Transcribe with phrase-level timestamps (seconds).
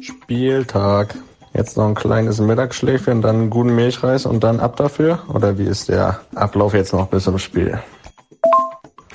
[0.00, 1.14] Spieltag.
[1.52, 5.20] Jetzt noch ein kleines Mittagsschläfchen, dann einen guten Milchreis und dann ab dafür?
[5.32, 7.80] Oder wie ist der Ablauf jetzt noch bis zum Spiel?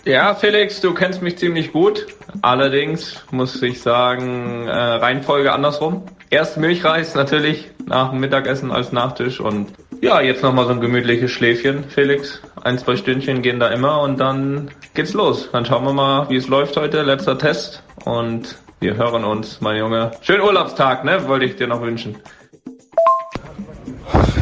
[0.04, 2.06] Ja, Felix, du kennst mich ziemlich gut.
[2.42, 6.04] Allerdings muss ich sagen, äh, Reihenfolge andersrum.
[6.30, 9.70] Erst Milchreis natürlich nach dem Mittagessen als Nachtisch und
[10.02, 12.42] ja, jetzt nochmal so ein gemütliches Schläfchen, Felix.
[12.62, 15.50] Ein, zwei Stündchen gehen da immer und dann geht's los.
[15.52, 17.02] Dann schauen wir mal, wie es läuft heute.
[17.02, 20.12] Letzter Test und wir hören uns, mein Junge.
[20.22, 21.28] Schönen Urlaubstag, ne?
[21.28, 22.18] Wollte ich dir noch wünschen.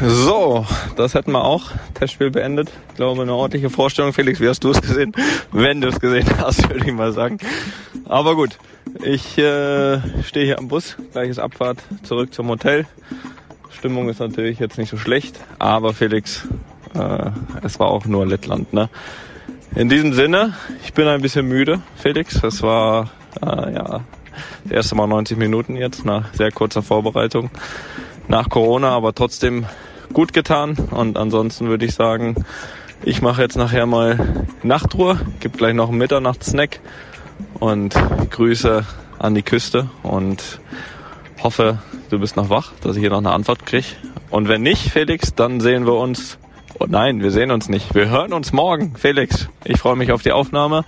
[0.01, 0.65] So,
[0.97, 1.71] das hätten wir auch.
[1.93, 2.69] Testspiel beendet.
[2.89, 4.11] Ich glaube, eine ordentliche Vorstellung.
[4.11, 5.13] Felix, wie hast du es gesehen?
[5.51, 7.37] Wenn du es gesehen hast, würde ich mal sagen.
[8.05, 8.57] Aber gut,
[9.01, 10.97] ich äh, stehe hier am Bus.
[11.13, 12.85] Gleiches Abfahrt zurück zum Hotel.
[13.69, 16.47] Stimmung ist natürlich jetzt nicht so schlecht, aber Felix,
[16.95, 17.31] äh,
[17.63, 18.73] es war auch nur Lettland.
[18.73, 18.89] Ne?
[19.75, 22.43] In diesem Sinne, ich bin ein bisschen müde, Felix.
[22.43, 23.09] Es war
[23.41, 24.01] äh, ja
[24.63, 27.49] das erste Mal 90 Minuten jetzt nach sehr kurzer Vorbereitung
[28.27, 29.65] nach Corona, aber trotzdem
[30.13, 30.77] gut getan.
[30.91, 32.45] Und ansonsten würde ich sagen,
[33.03, 36.79] ich mache jetzt nachher mal Nachtruhe, gibt gleich noch einen Mitternachtssnack
[37.59, 37.95] und
[38.29, 38.85] Grüße
[39.19, 40.59] an die Küste und
[41.41, 43.87] hoffe, du bist noch wach, dass ich hier noch eine Antwort kriege.
[44.29, 46.37] Und wenn nicht, Felix, dann sehen wir uns.
[46.79, 47.93] Oh nein, wir sehen uns nicht.
[47.93, 49.47] Wir hören uns morgen, Felix.
[49.63, 50.85] Ich freue mich auf die Aufnahme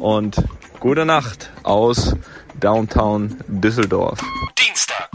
[0.00, 0.36] und
[0.80, 2.14] gute Nacht aus
[2.60, 4.20] Downtown Düsseldorf.
[4.58, 5.10] Dienstag.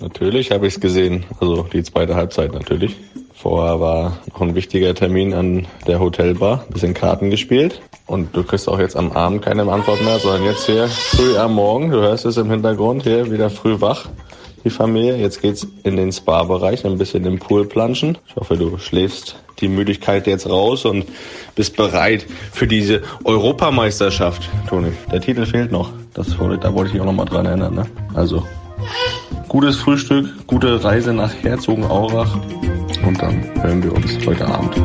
[0.00, 1.24] Natürlich habe ich es gesehen.
[1.40, 2.96] Also die zweite Halbzeit natürlich.
[3.34, 6.64] Vorher war noch ein wichtiger Termin an der Hotelbar.
[6.70, 7.80] Bisschen Karten gespielt.
[8.06, 11.54] Und du kriegst auch jetzt am Abend keine Antwort mehr, sondern jetzt hier früh am
[11.54, 11.90] Morgen.
[11.90, 14.08] Du hörst es im Hintergrund hier wieder früh wach.
[14.64, 15.16] Die Familie.
[15.16, 18.18] Jetzt geht's in den Spa-Bereich, ein bisschen im Pool planschen.
[18.26, 21.06] Ich hoffe, du schläfst die Müdigkeit jetzt raus und
[21.54, 24.92] bist bereit für diese Europameisterschaft, Toni.
[25.10, 25.90] Der Titel fehlt noch.
[26.14, 27.74] Das, da wollte ich auch noch mal dran erinnern.
[27.74, 27.86] Ne?
[28.14, 28.46] Also
[29.48, 32.36] gutes Frühstück, gute Reise nach Herzogenaurach
[33.04, 34.76] und dann hören wir uns heute Abend.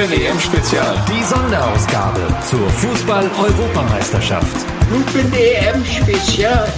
[0.00, 0.96] Lupe EM Spezial.
[1.08, 4.66] Die Sonderausgabe zur Fußball-Europameisterschaft.
[4.90, 6.72] Lupe EM Spezial.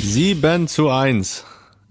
[0.00, 1.44] 7 zu 1.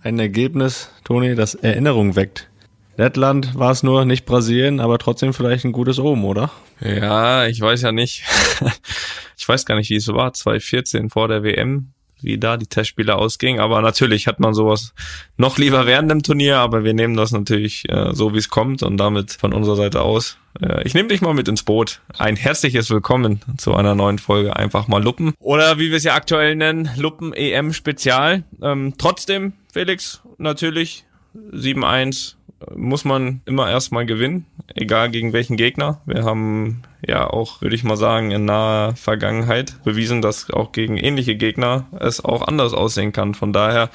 [0.07, 2.49] Ein Ergebnis, Toni, das Erinnerung weckt.
[2.95, 6.49] Lettland war es nur, nicht Brasilien, aber trotzdem vielleicht ein gutes Oben, oder?
[6.79, 8.23] Ja, ich weiß ja nicht.
[9.37, 10.31] ich weiß gar nicht, wie es war.
[10.31, 11.91] 2014 vor der WM,
[12.21, 13.59] wie da die Testspiele ausgingen.
[13.59, 14.93] Aber natürlich hat man sowas
[15.37, 18.83] noch lieber während dem Turnier, aber wir nehmen das natürlich äh, so, wie es kommt
[18.83, 20.37] und damit von unserer Seite aus.
[20.61, 22.01] Äh, ich nehme dich mal mit ins Boot.
[22.17, 25.33] Ein herzliches Willkommen zu einer neuen Folge Einfach mal Luppen.
[25.39, 28.43] Oder wie wir es ja aktuell nennen, Luppen EM Spezial.
[28.61, 31.05] Ähm, trotzdem, Felix, natürlich
[31.51, 32.36] 7-1
[32.75, 34.45] muss man immer erstmal gewinnen,
[34.75, 36.01] egal gegen welchen Gegner.
[36.05, 40.97] Wir haben ja auch, würde ich mal sagen, in naher Vergangenheit bewiesen, dass auch gegen
[40.97, 43.35] ähnliche Gegner es auch anders aussehen kann.
[43.35, 43.89] Von daher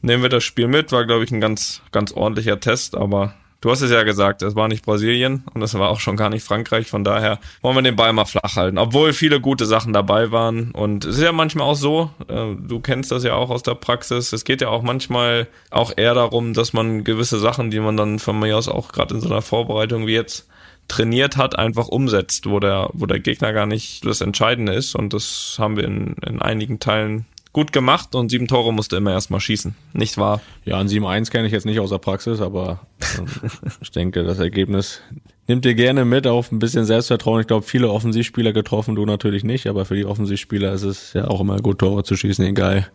[0.00, 0.92] nehmen wir das Spiel mit.
[0.92, 4.56] War, glaube ich, ein ganz, ganz ordentlicher Test, aber Du hast es ja gesagt, es
[4.56, 6.88] war nicht Brasilien und es war auch schon gar nicht Frankreich.
[6.88, 8.76] Von daher wollen wir den Ball mal flach halten.
[8.76, 10.72] Obwohl viele gute Sachen dabei waren.
[10.72, 13.76] Und es ist ja manchmal auch so, äh, du kennst das ja auch aus der
[13.76, 14.32] Praxis.
[14.32, 18.18] Es geht ja auch manchmal auch eher darum, dass man gewisse Sachen, die man dann
[18.18, 20.48] von mir aus auch gerade in so einer Vorbereitung wie jetzt
[20.88, 24.96] trainiert hat, einfach umsetzt, wo der, wo der Gegner gar nicht das Entscheidende ist.
[24.96, 29.12] Und das haben wir in, in einigen Teilen gut gemacht und sieben Tore musste immer
[29.12, 29.74] erstmal schießen.
[29.92, 30.40] Nicht wahr?
[30.64, 33.48] Ja, ein 7-1 kenne ich jetzt nicht aus der Praxis, aber äh,
[33.80, 35.02] ich denke, das Ergebnis
[35.46, 37.40] nimmt dir gerne mit auf ein bisschen Selbstvertrauen.
[37.40, 41.28] Ich glaube, viele Offensivspieler getroffen, du natürlich nicht, aber für die Offensivspieler ist es ja
[41.28, 42.88] auch immer gut, Tore zu schießen, egal.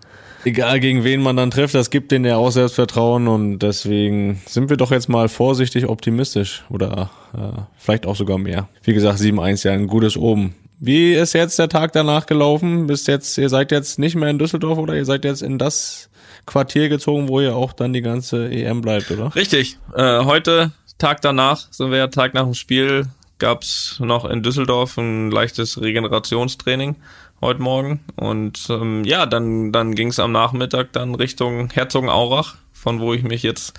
[0.45, 4.69] Egal gegen wen man dann trifft, das gibt denen ja auch Selbstvertrauen und deswegen sind
[4.69, 8.69] wir doch jetzt mal vorsichtig optimistisch oder äh, vielleicht auch sogar mehr.
[8.83, 10.55] Wie gesagt, 7-1 ja ein gutes Oben.
[10.79, 12.85] Wie ist jetzt der Tag danach gelaufen?
[12.85, 16.09] Bis jetzt, ihr seid jetzt nicht mehr in Düsseldorf oder ihr seid jetzt in das
[16.45, 19.33] Quartier gezogen, wo ihr auch dann die ganze EM bleibt, oder?
[19.35, 19.79] Richtig.
[19.95, 23.07] Äh, heute, Tag danach, so wäre Tag nach dem Spiel,
[23.39, 26.95] gab's noch in Düsseldorf ein leichtes Regenerationstraining
[27.41, 27.99] heute Morgen.
[28.15, 33.41] Und ähm, ja, dann, dann ging's am Nachmittag dann Richtung Herzogenaurach, von wo ich mich
[33.41, 33.73] jetzt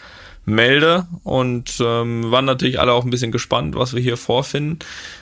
[0.49, 4.79] melde und ähm, waren natürlich alle auch ein bisschen gespannt, was wir hier vorfinden.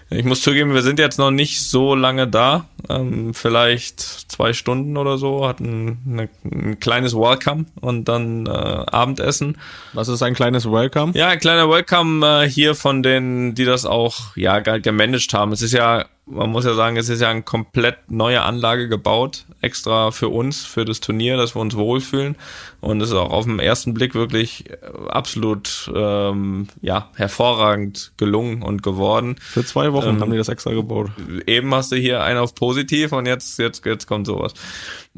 [0.09, 4.97] Ich muss zugeben, wir sind jetzt noch nicht so lange da, ähm, vielleicht zwei Stunden
[4.97, 9.59] oder so, hatten eine, ein kleines Welcome und dann äh, Abendessen.
[9.95, 11.13] Was ist ein kleines Welcome?
[11.17, 15.51] Ja, ein kleiner Welcome äh, hier von denen, die das auch ja gemanagt haben.
[15.51, 19.45] Es ist ja man muss ja sagen, es ist ja eine komplett neue Anlage gebaut,
[19.61, 22.37] extra für uns, für das Turnier, dass wir uns wohlfühlen.
[22.81, 24.65] Und es ist auch auf den ersten Blick wirklich
[25.09, 29.37] absolut ähm, ja, hervorragend gelungen und geworden.
[29.39, 31.11] Für zwei Wochen ähm, haben die das extra gebaut.
[31.47, 34.53] Eben hast du hier einen auf positiv und jetzt, jetzt, jetzt kommt sowas.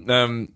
[0.06, 0.50] Ähm,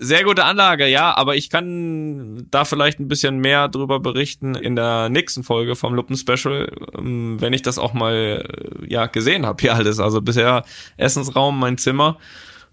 [0.00, 4.76] sehr gute Anlage, ja, aber ich kann da vielleicht ein bisschen mehr drüber berichten in
[4.76, 9.44] der nächsten Folge vom Luppen Special, ähm, wenn ich das auch mal äh, ja gesehen
[9.44, 9.98] habe hier alles.
[9.98, 10.64] Also bisher
[10.96, 12.16] Essensraum, mein Zimmer.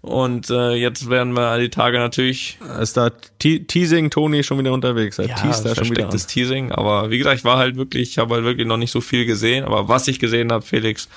[0.02, 2.58] Und äh, jetzt werden wir die Tage natürlich.
[2.80, 5.18] Ist da Te Teasing Tony schon wieder unterwegs?
[5.18, 6.70] Er ja, teast da schon wieder das Teasing.
[6.70, 9.26] Aber wie gesagt, ich war halt wirklich, ich habe halt wirklich noch nicht so viel
[9.26, 9.64] gesehen.
[9.64, 11.08] Aber was ich gesehen habe, Felix,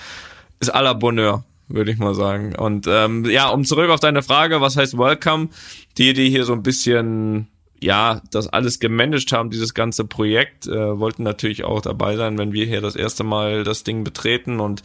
[0.59, 2.55] ist à la Bonheur würde ich mal sagen.
[2.55, 5.49] Und ähm, ja, um zurück auf deine Frage, was heißt Welcome?
[5.97, 7.47] Die, die hier so ein bisschen
[7.81, 12.53] ja, das alles gemanagt haben, dieses ganze Projekt, äh, wollten natürlich auch dabei sein, wenn
[12.53, 14.59] wir hier das erste Mal das Ding betreten.
[14.59, 14.83] Und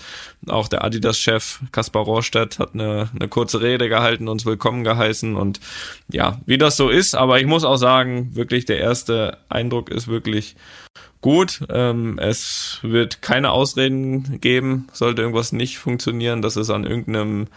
[0.49, 5.37] auch der Adidas-Chef Kaspar Rohrstedt hat eine, eine kurze Rede gehalten, uns willkommen geheißen.
[5.37, 5.61] Und
[6.11, 10.08] ja, wie das so ist, aber ich muss auch sagen, wirklich der erste Eindruck ist
[10.08, 10.56] wirklich
[11.20, 11.61] gut.
[11.70, 17.49] Ähm, es wird keine Ausreden geben, sollte irgendwas nicht funktionieren, dass es an irgendeinem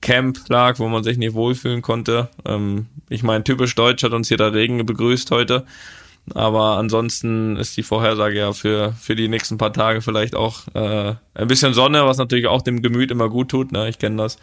[0.00, 2.28] Camp lag, wo man sich nicht wohlfühlen konnte.
[2.44, 5.64] Ähm, ich meine, typisch deutsch hat uns hier der Regen begrüßt heute.
[6.34, 11.14] Aber ansonsten ist die Vorhersage ja für, für die nächsten paar Tage vielleicht auch äh,
[11.34, 13.72] ein bisschen Sonne, was natürlich auch dem Gemüt immer gut tut.
[13.72, 13.88] Ne?
[13.88, 14.38] Ich kenne das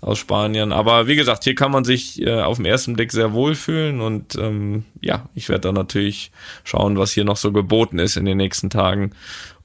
[0.00, 0.72] aus Spanien.
[0.72, 4.36] Aber wie gesagt, hier kann man sich äh, auf den ersten Blick sehr wohlfühlen und
[4.36, 6.30] ähm, ja, ich werde dann natürlich
[6.64, 9.12] schauen, was hier noch so geboten ist in den nächsten Tagen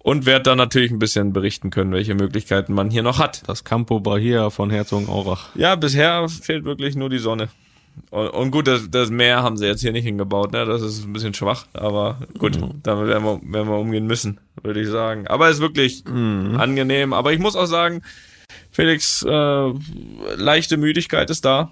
[0.03, 3.41] und werde dann natürlich ein bisschen berichten können, welche Möglichkeiten man hier noch hat.
[3.47, 5.55] Das Campo Bahia von Herzogenaurach.
[5.55, 7.49] Ja, bisher fehlt wirklich nur die Sonne.
[8.09, 10.65] Und, und gut, das, das, Meer haben sie jetzt hier nicht hingebaut, ne?
[10.65, 12.81] Das ist ein bisschen schwach, aber gut, mhm.
[12.83, 15.27] damit werden wir, werden wir umgehen müssen, würde ich sagen.
[15.27, 16.57] Aber es ist wirklich mhm.
[16.59, 17.13] angenehm.
[17.13, 18.01] Aber ich muss auch sagen,
[18.71, 19.73] Felix, äh,
[20.35, 21.71] leichte Müdigkeit ist da.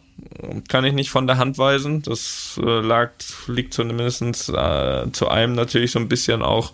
[0.70, 2.04] Kann ich nicht von der Hand weisen.
[2.04, 3.12] Das äh, lag,
[3.48, 6.74] liegt zumindest äh, zu einem natürlich so ein bisschen auch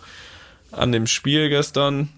[0.72, 2.08] an dem Spiel gestern.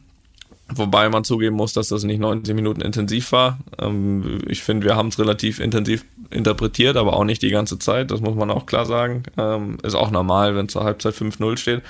[0.73, 3.58] Wobei man zugeben muss, dass das nicht 90 Minuten intensiv war.
[3.79, 8.12] Ähm, ich finde, wir haben es relativ intensiv interpretiert, aber auch nicht die ganze Zeit.
[8.12, 9.25] Das muss man auch klar sagen.
[9.37, 11.82] Ähm, ist auch normal, wenn zur Halbzeit 5-0 steht.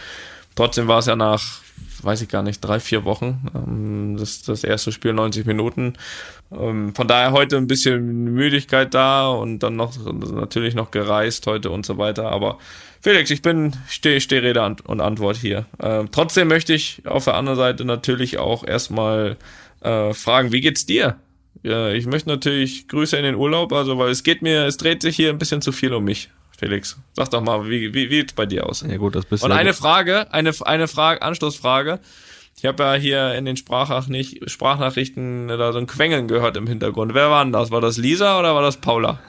[0.57, 1.61] Trotzdem war es ja nach
[2.02, 3.47] weiß ich gar nicht, drei, vier Wochen.
[3.55, 5.94] Ähm, das, das erste Spiel 90 Minuten.
[6.52, 11.70] Ähm, von daher heute ein bisschen Müdigkeit da und dann noch natürlich noch gereist heute
[11.70, 12.31] und so weiter.
[12.31, 12.58] Aber
[13.00, 15.67] Felix, ich bin, stehe steh Rede und Antwort hier.
[15.81, 19.37] Ähm, trotzdem möchte ich auf der anderen Seite natürlich auch erstmal
[19.81, 21.17] äh, fragen, wie geht's dir?
[21.62, 25.17] Ich möchte natürlich Grüße in den Urlaub, also weil es geht mir, es dreht sich
[25.17, 26.31] hier ein bisschen zu viel um mich.
[26.61, 28.85] Felix, sag doch mal, wie, wie, wie sieht's bei dir aus?
[28.87, 32.01] Ja gut, das bist Und eine Frage, eine, eine Frage, Anschlussfrage.
[32.59, 37.15] Ich habe ja hier in den Sprachnachrichten da so ein Quengeln gehört im Hintergrund.
[37.15, 37.71] Wer war denn das?
[37.71, 39.21] War das Lisa oder war das Paula?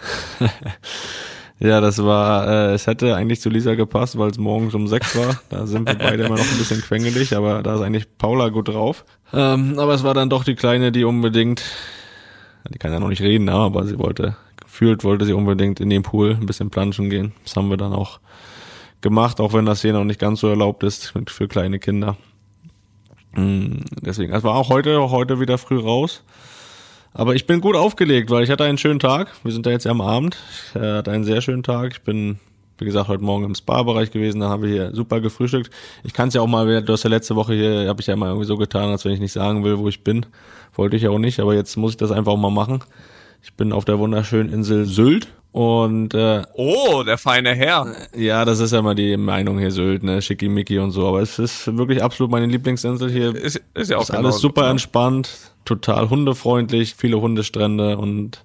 [1.59, 5.15] ja, das war, äh, es hätte eigentlich zu Lisa gepasst, weil es morgens um sechs
[5.15, 5.39] war.
[5.49, 8.67] Da sind wir beide immer noch ein bisschen quengelig, aber da ist eigentlich Paula gut
[8.67, 9.05] drauf.
[9.31, 11.63] Ähm, aber es war dann doch die Kleine, die unbedingt,
[12.67, 14.35] die kann ja noch nicht reden, aber sie wollte
[14.81, 17.33] fühlt, wollte sie unbedingt in den Pool ein bisschen planschen gehen.
[17.43, 18.19] Das haben wir dann auch
[19.01, 22.17] gemacht, auch wenn das hier noch nicht ganz so erlaubt ist für kleine Kinder.
[23.35, 26.23] Mm, deswegen, es war auch heute, heute wieder früh raus.
[27.13, 29.31] Aber ich bin gut aufgelegt, weil ich hatte einen schönen Tag.
[29.43, 30.39] Wir sind da jetzt am Abend.
[30.73, 31.91] Ich hatte einen sehr schönen Tag.
[31.91, 32.39] Ich bin,
[32.79, 34.41] wie gesagt, heute Morgen im Spa-Bereich gewesen.
[34.41, 35.69] Da haben wir hier super gefrühstückt.
[36.03, 38.15] Ich kann es ja auch mal, du hast ja letzte Woche hier, habe ich ja
[38.15, 40.25] mal irgendwie so getan, als wenn ich nicht sagen will, wo ich bin.
[40.73, 42.83] Wollte ich ja auch nicht, aber jetzt muss ich das einfach auch mal machen.
[43.43, 47.87] Ich bin auf der wunderschönen Insel Sylt und äh, oh, der feine Herr.
[48.15, 51.07] Ja, das ist ja mal die Meinung hier Sylt, ne, Schickimicki und so.
[51.07, 53.35] Aber es ist wirklich absolut meine Lieblingsinsel hier.
[53.35, 55.29] Ist, ist ja auch ist alles super entspannt,
[55.65, 58.43] total hundefreundlich, viele Hundestrände und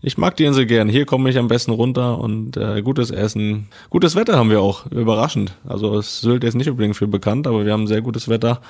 [0.00, 0.88] ich mag die Insel gern.
[0.88, 4.86] Hier komme ich am besten runter und äh, gutes Essen, gutes Wetter haben wir auch.
[4.86, 5.56] Überraschend.
[5.66, 8.60] Also Sylt ist nicht unbedingt für bekannt, aber wir haben sehr gutes Wetter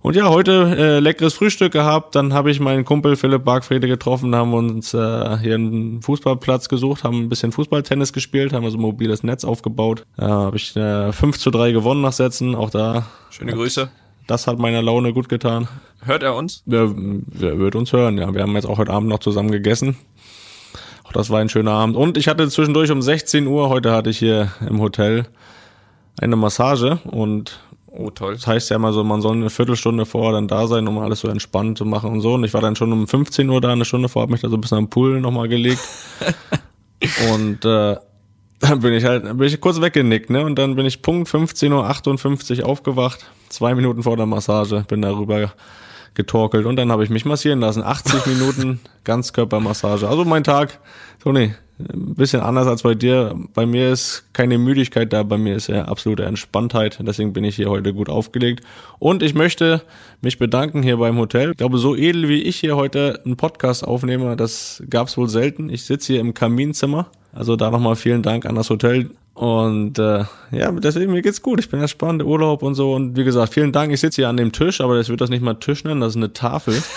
[0.00, 2.14] und ja, heute äh, leckeres Frühstück gehabt.
[2.14, 7.04] Dann habe ich meinen Kumpel Philipp Bargfriede getroffen, haben uns äh, hier einen Fußballplatz gesucht,
[7.04, 10.04] haben ein bisschen Fußballtennis gespielt, haben also ein mobiles Netz aufgebaut.
[10.16, 12.54] Da äh, habe ich äh, 5 zu 3 gewonnen nach Sätzen.
[12.54, 13.06] Auch da.
[13.30, 13.90] Schöne Grüße.
[14.28, 15.68] Das hat meiner Laune gut getan.
[16.04, 16.62] Hört er uns?
[16.66, 18.32] Ja, er wird uns hören, ja.
[18.34, 19.96] Wir haben jetzt auch heute Abend noch zusammen gegessen.
[21.04, 21.96] Auch das war ein schöner Abend.
[21.96, 25.26] Und ich hatte zwischendurch um 16 Uhr, heute hatte ich hier im Hotel
[26.20, 27.60] eine Massage und
[27.98, 28.34] Oh, toll.
[28.34, 31.18] Das heißt ja immer so, man soll eine Viertelstunde vorher dann da sein, um alles
[31.18, 32.34] so entspannt zu machen und so.
[32.34, 34.48] Und ich war dann schon um 15 Uhr da, eine Stunde vorher, habe mich da
[34.48, 35.80] so ein bisschen am Pool nochmal gelegt.
[37.32, 37.96] und äh,
[38.60, 40.44] dann bin ich halt, bin ich kurz weggenickt, ne?
[40.44, 45.52] Und dann bin ich Punkt 15.58 Uhr aufgewacht, zwei Minuten vor der Massage, bin darüber
[46.14, 47.82] getorkelt und dann habe ich mich massieren lassen.
[47.82, 50.08] 80 Minuten Ganzkörpermassage.
[50.08, 50.78] Also mein Tag,
[51.20, 53.34] Toni, ein bisschen anders als bei dir.
[53.54, 56.98] Bei mir ist keine Müdigkeit da, bei mir ist ja absolute Entspanntheit.
[57.00, 58.64] Deswegen bin ich hier heute gut aufgelegt.
[58.98, 59.82] Und ich möchte
[60.20, 61.52] mich bedanken hier beim Hotel.
[61.52, 65.28] Ich glaube, so edel wie ich hier heute einen Podcast aufnehme, das gab es wohl
[65.28, 65.70] selten.
[65.70, 67.10] Ich sitze hier im Kaminzimmer.
[67.32, 69.10] Also da nochmal vielen Dank an das Hotel.
[69.38, 71.60] Und äh, ja, deswegen mir geht's gut.
[71.60, 72.94] Ich bin entspannt, Urlaub und so.
[72.94, 73.92] Und wie gesagt, vielen Dank.
[73.92, 76.10] Ich sitze hier an dem Tisch, aber das wird das nicht mal Tisch nennen, das
[76.10, 76.82] ist eine Tafel.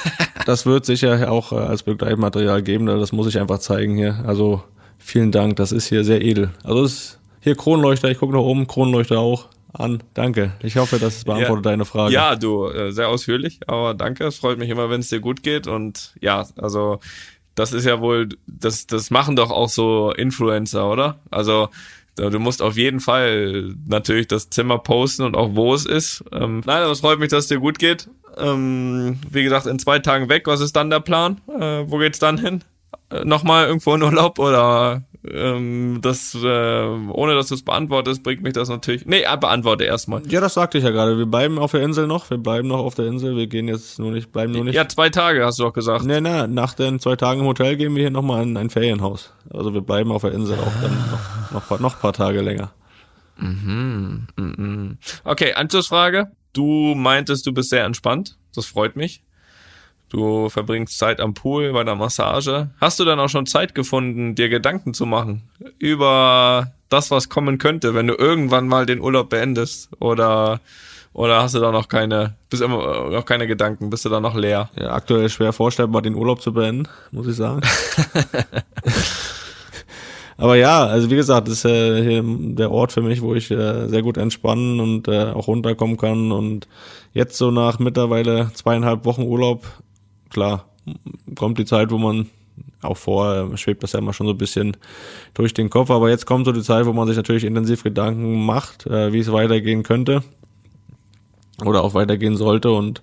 [0.47, 2.87] Das wird sicher auch äh, als Begleitmaterial geben.
[2.87, 4.23] Das muss ich einfach zeigen hier.
[4.25, 4.63] Also
[4.97, 6.49] vielen Dank, das ist hier sehr edel.
[6.63, 10.01] Also es ist hier Kronleuchter, ich gucke nach oben, Kronleuchter auch an.
[10.15, 10.53] Danke.
[10.63, 11.71] Ich hoffe, das beantwortet ja.
[11.71, 12.11] deine Frage.
[12.11, 14.25] Ja, du, äh, sehr ausführlich, aber danke.
[14.25, 15.67] Es freut mich immer, wenn es dir gut geht.
[15.67, 16.99] Und ja, also
[17.53, 21.19] das ist ja wohl, das, das machen doch auch so Influencer, oder?
[21.29, 21.69] Also
[22.15, 26.23] du musst auf jeden Fall natürlich das Zimmer posten und auch wo es ist.
[26.31, 28.09] Ähm, nein, aber es freut mich, dass es dir gut geht.
[28.37, 30.47] Ähm, wie gesagt, in zwei Tagen weg.
[30.47, 31.41] Was ist dann der Plan?
[31.47, 32.63] Äh, wo geht's dann hin?
[33.09, 38.41] Äh, Nochmal irgendwo in Urlaub oder ähm, das, äh, ohne dass du es beantwortest, bringt
[38.41, 39.05] mich das natürlich.
[39.05, 40.23] Nee, äh, beantworte erstmal.
[40.27, 41.17] Ja, das sagte ich ja gerade.
[41.17, 42.29] Wir bleiben auf der Insel noch.
[42.29, 43.35] Wir bleiben noch auf der Insel.
[43.35, 44.73] Wir gehen jetzt nur nicht, bleiben nur nicht.
[44.73, 46.05] Ja, zwei Tage hast du doch gesagt.
[46.05, 49.33] Nee, nee, nach den zwei Tagen im Hotel gehen wir hier nochmal in ein Ferienhaus.
[49.51, 50.97] Also wir bleiben auf der Insel auch dann
[51.51, 52.71] noch, noch, noch ein paar Tage länger.
[53.37, 54.97] Mhm, mhm.
[55.23, 56.31] Okay, Anschlussfrage.
[56.53, 58.37] Du meintest, du bist sehr entspannt.
[58.55, 59.23] Das freut mich.
[60.11, 62.69] Du verbringst Zeit am Pool, bei der Massage.
[62.81, 65.43] Hast du dann auch schon Zeit gefunden, dir Gedanken zu machen
[65.79, 69.89] über das, was kommen könnte, wenn du irgendwann mal den Urlaub beendest?
[70.01, 70.59] Oder,
[71.13, 74.35] oder hast du da noch keine, bist immer noch keine Gedanken, bist du da noch
[74.35, 74.69] leer?
[74.75, 77.61] Ja, aktuell schwer vorstellbar, den Urlaub zu beenden, muss ich sagen.
[80.35, 83.49] Aber ja, also wie gesagt, das ist äh, hier der Ort für mich, wo ich
[83.49, 86.33] äh, sehr gut entspannen und äh, auch runterkommen kann.
[86.33, 86.67] Und
[87.13, 89.65] jetzt so nach mittlerweile zweieinhalb Wochen Urlaub,
[90.31, 90.65] klar,
[91.35, 92.29] kommt die Zeit, wo man
[92.81, 94.77] auch vorher schwebt das ja immer schon so ein bisschen
[95.33, 98.45] durch den Kopf, aber jetzt kommt so die Zeit, wo man sich natürlich intensiv Gedanken
[98.45, 100.23] macht, äh, wie es weitergehen könnte
[101.63, 103.01] oder auch weitergehen sollte und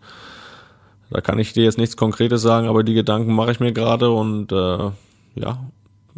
[1.11, 4.11] da kann ich dir jetzt nichts Konkretes sagen, aber die Gedanken mache ich mir gerade
[4.11, 4.91] und äh,
[5.37, 5.65] ja,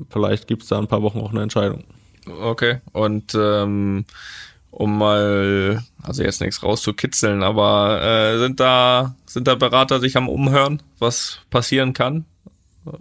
[0.08, 1.84] vielleicht gibt's da ein paar Wochen auch eine Entscheidung.
[2.26, 2.80] Okay.
[2.92, 4.04] Und ähm,
[4.70, 10.28] um mal, also jetzt nichts rauszukitzeln, aber äh, sind da sind da Berater sich am
[10.28, 12.24] Umhören, was passieren kann,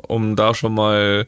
[0.08, 1.28] um da schon mal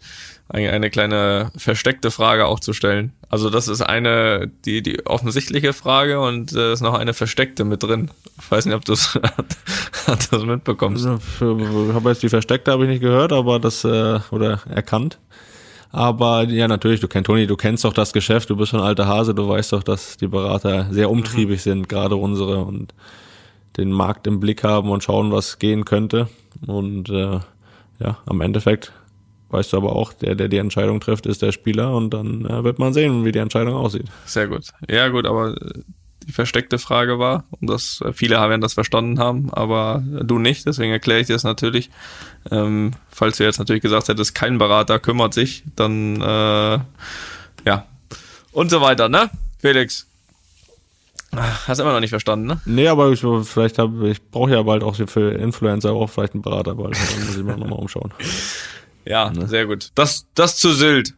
[0.49, 3.13] eine, eine kleine versteckte Frage auch zu stellen.
[3.29, 7.83] Also das ist eine die die offensichtliche Frage und äh, ist noch eine versteckte mit
[7.83, 8.09] drin.
[8.41, 8.93] Ich weiß nicht, ob du
[10.05, 11.05] das mitbekommst.
[11.05, 15.19] Also, habe jetzt die versteckte habe ich nicht gehört, aber das äh, oder erkannt.
[15.91, 18.85] Aber ja, natürlich, du kennst Toni, du kennst doch das Geschäft, du bist schon ein
[18.85, 21.69] alter Hase, du weißt doch, dass die Berater sehr umtriebig mhm.
[21.69, 22.93] sind, gerade unsere und
[23.77, 26.29] den Markt im Blick haben und schauen, was gehen könnte.
[26.65, 27.39] Und äh,
[27.99, 28.91] ja, am Endeffekt
[29.49, 32.63] weißt du aber auch, der, der die Entscheidung trifft, ist der Spieler und dann äh,
[32.63, 34.05] wird man sehen, wie die Entscheidung aussieht.
[34.25, 34.67] Sehr gut.
[34.89, 35.55] Ja, gut, aber
[36.27, 40.91] die versteckte Frage war und das viele werden das verstanden haben, aber du nicht, deswegen
[40.91, 41.89] erkläre ich dir das natürlich.
[42.49, 46.79] Ähm, falls du jetzt natürlich gesagt hättest, kein Berater kümmert sich, dann äh,
[47.65, 47.85] ja
[48.51, 49.29] und so weiter, ne?
[49.59, 50.07] Felix.
[51.33, 52.59] Hast du immer noch nicht verstanden, ne?
[52.65, 56.41] Nee, aber ich, vielleicht habe ich brauche ja bald auch für Influencer auch vielleicht einen
[56.41, 58.13] Berater bald, dann muss ich mir nochmal umschauen.
[59.03, 59.47] Ja, ne?
[59.47, 59.89] sehr gut.
[59.95, 61.15] Das das zu Sylt,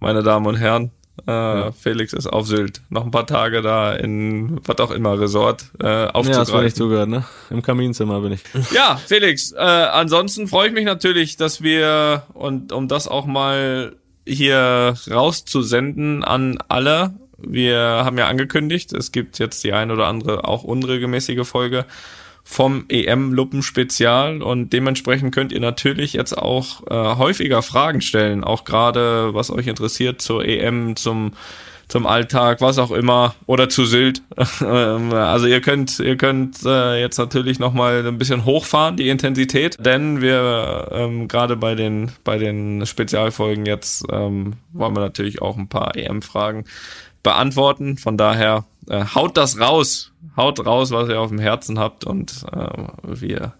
[0.00, 0.90] meine Damen und Herren.
[1.26, 1.72] Äh, ja.
[1.72, 2.80] Felix ist auf Sylt.
[2.90, 6.32] Noch ein paar Tage da in was auch immer Resort äh, aufzugreifen.
[6.32, 7.24] Ja, das war nicht zugehört, ne?
[7.50, 8.42] Im Kaminzimmer bin ich.
[8.72, 9.52] Ja, Felix.
[9.52, 13.94] Äh, ansonsten freue ich mich natürlich, dass wir und um das auch mal
[14.26, 17.14] hier rauszusenden an alle.
[17.38, 21.86] Wir haben ja angekündigt, es gibt jetzt die ein oder andere auch unregelmäßige Folge
[22.44, 29.32] vom EM-Luppen-Spezial und dementsprechend könnt ihr natürlich jetzt auch äh, häufiger Fragen stellen, auch gerade
[29.32, 31.32] was euch interessiert zur EM, zum
[31.92, 34.22] zum Alltag, was auch immer, oder zu Sylt.
[34.62, 40.22] Also ihr könnt, ihr könnt äh, jetzt natürlich nochmal ein bisschen hochfahren, die Intensität, denn
[40.22, 45.68] wir ähm, gerade bei den, bei den Spezialfolgen jetzt ähm, wollen wir natürlich auch ein
[45.68, 46.64] paar EM-Fragen
[47.22, 47.98] beantworten.
[47.98, 52.44] Von daher äh, haut das raus, haut raus, was ihr auf dem Herzen habt und
[52.52, 53.54] äh, wir,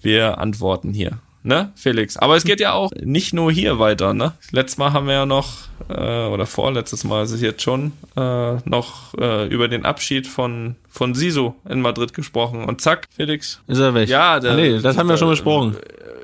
[0.00, 1.18] wir antworten hier.
[1.42, 2.18] Ne, Felix?
[2.18, 4.32] Aber es geht ja auch nicht nur hier weiter, ne?
[4.50, 5.48] Letztes Mal haben wir ja noch,
[5.88, 10.76] äh, oder vorletztes Mal ist es jetzt schon, äh, noch äh, über den Abschied von,
[10.90, 12.64] von Sisu in Madrid gesprochen.
[12.64, 13.62] Und zack, Felix.
[13.68, 14.10] Ist er weg?
[14.10, 15.76] Ja, der, ah, nee, das haben wir schon besprochen.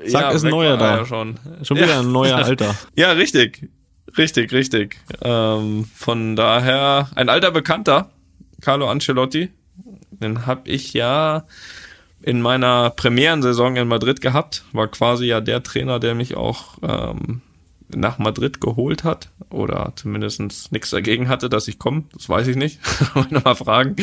[0.07, 0.97] Zack, ja, ist ein neuer da.
[0.97, 1.39] Ja schon.
[1.63, 1.99] schon wieder ja.
[2.01, 2.75] ein neuer Alter.
[2.95, 3.67] ja, richtig.
[4.15, 4.97] Richtig, richtig.
[5.21, 8.09] Ähm, von daher ein alter Bekannter,
[8.61, 9.49] Carlo Ancelotti.
[10.11, 11.45] Den hab ich ja
[12.21, 14.63] in meiner Premierensaison in Madrid gehabt.
[14.73, 17.41] War quasi ja der Trainer, der mich auch ähm,
[17.89, 22.03] nach Madrid geholt hat oder zumindestens nichts dagegen hatte, dass ich komme.
[22.13, 22.79] Das weiß ich nicht.
[23.43, 23.95] mal fragen.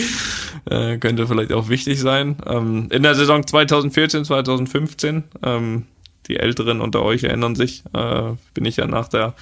[0.65, 2.37] Äh, könnte vielleicht auch wichtig sein.
[2.47, 5.87] Ähm, in der Saison 2014, 2015, ähm,
[6.29, 9.35] die Älteren unter euch erinnern sich, äh, bin ich ja nach der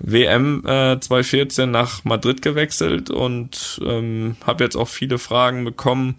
[0.00, 6.16] WM äh, 2014 nach Madrid gewechselt und ähm, habe jetzt auch viele Fragen bekommen,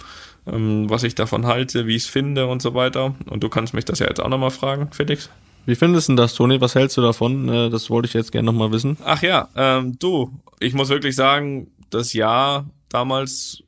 [0.48, 3.16] ähm, was ich davon halte, wie ich es finde und so weiter.
[3.30, 5.30] Und du kannst mich das ja jetzt auch nochmal fragen, Felix.
[5.66, 6.60] Wie findest du das, Toni?
[6.62, 7.48] Was hältst du davon?
[7.48, 8.98] Äh, das wollte ich jetzt gerne nochmal wissen.
[9.06, 13.64] Ach ja, ähm, du, ich muss wirklich sagen, das Jahr damals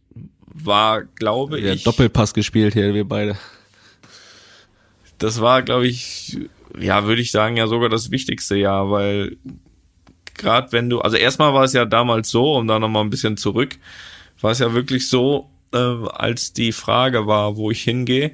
[0.54, 1.84] war, glaube ja, ich.
[1.84, 3.38] Doppelpass gespielt hier, wir beide.
[5.18, 6.38] Das war, glaube ich,
[6.80, 9.38] ja, würde ich sagen, ja sogar das wichtigste Jahr, weil
[10.42, 13.38] gerade wenn du, also erstmal war es ja damals so, um da nochmal ein bisschen
[13.38, 13.78] zurück,
[14.42, 18.32] war es ja wirklich so, äh, als die Frage war, wo ich hingehe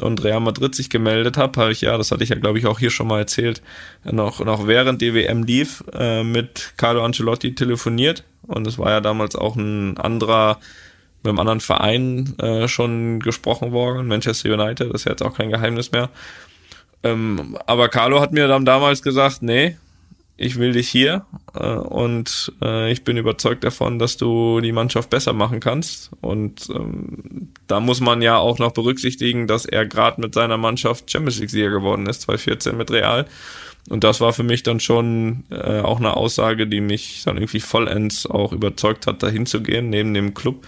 [0.00, 2.66] und Real Madrid sich gemeldet habe, habe ich ja, das hatte ich ja glaube ich
[2.66, 3.62] auch hier schon mal erzählt,
[4.04, 9.00] noch, noch während die WM lief, äh, mit Carlo Ancelotti telefoniert und es war ja
[9.00, 10.58] damals auch ein anderer
[11.22, 15.34] mit einem anderen Verein äh, schon gesprochen worden, Manchester United, das ist ja jetzt auch
[15.34, 16.10] kein Geheimnis mehr.
[17.02, 19.76] Ähm, aber Carlo hat mir dann damals gesagt, nee,
[20.36, 21.24] ich will dich hier
[21.54, 26.10] äh, und äh, ich bin überzeugt davon, dass du die Mannschaft besser machen kannst.
[26.20, 31.10] Und ähm, da muss man ja auch noch berücksichtigen, dass er gerade mit seiner Mannschaft
[31.10, 33.26] Champions League-Sieger geworden ist, 2014 mit Real.
[33.88, 37.60] Und das war für mich dann schon äh, auch eine Aussage, die mich dann irgendwie
[37.60, 40.66] vollends auch überzeugt hat, dahin zu gehen, neben dem Club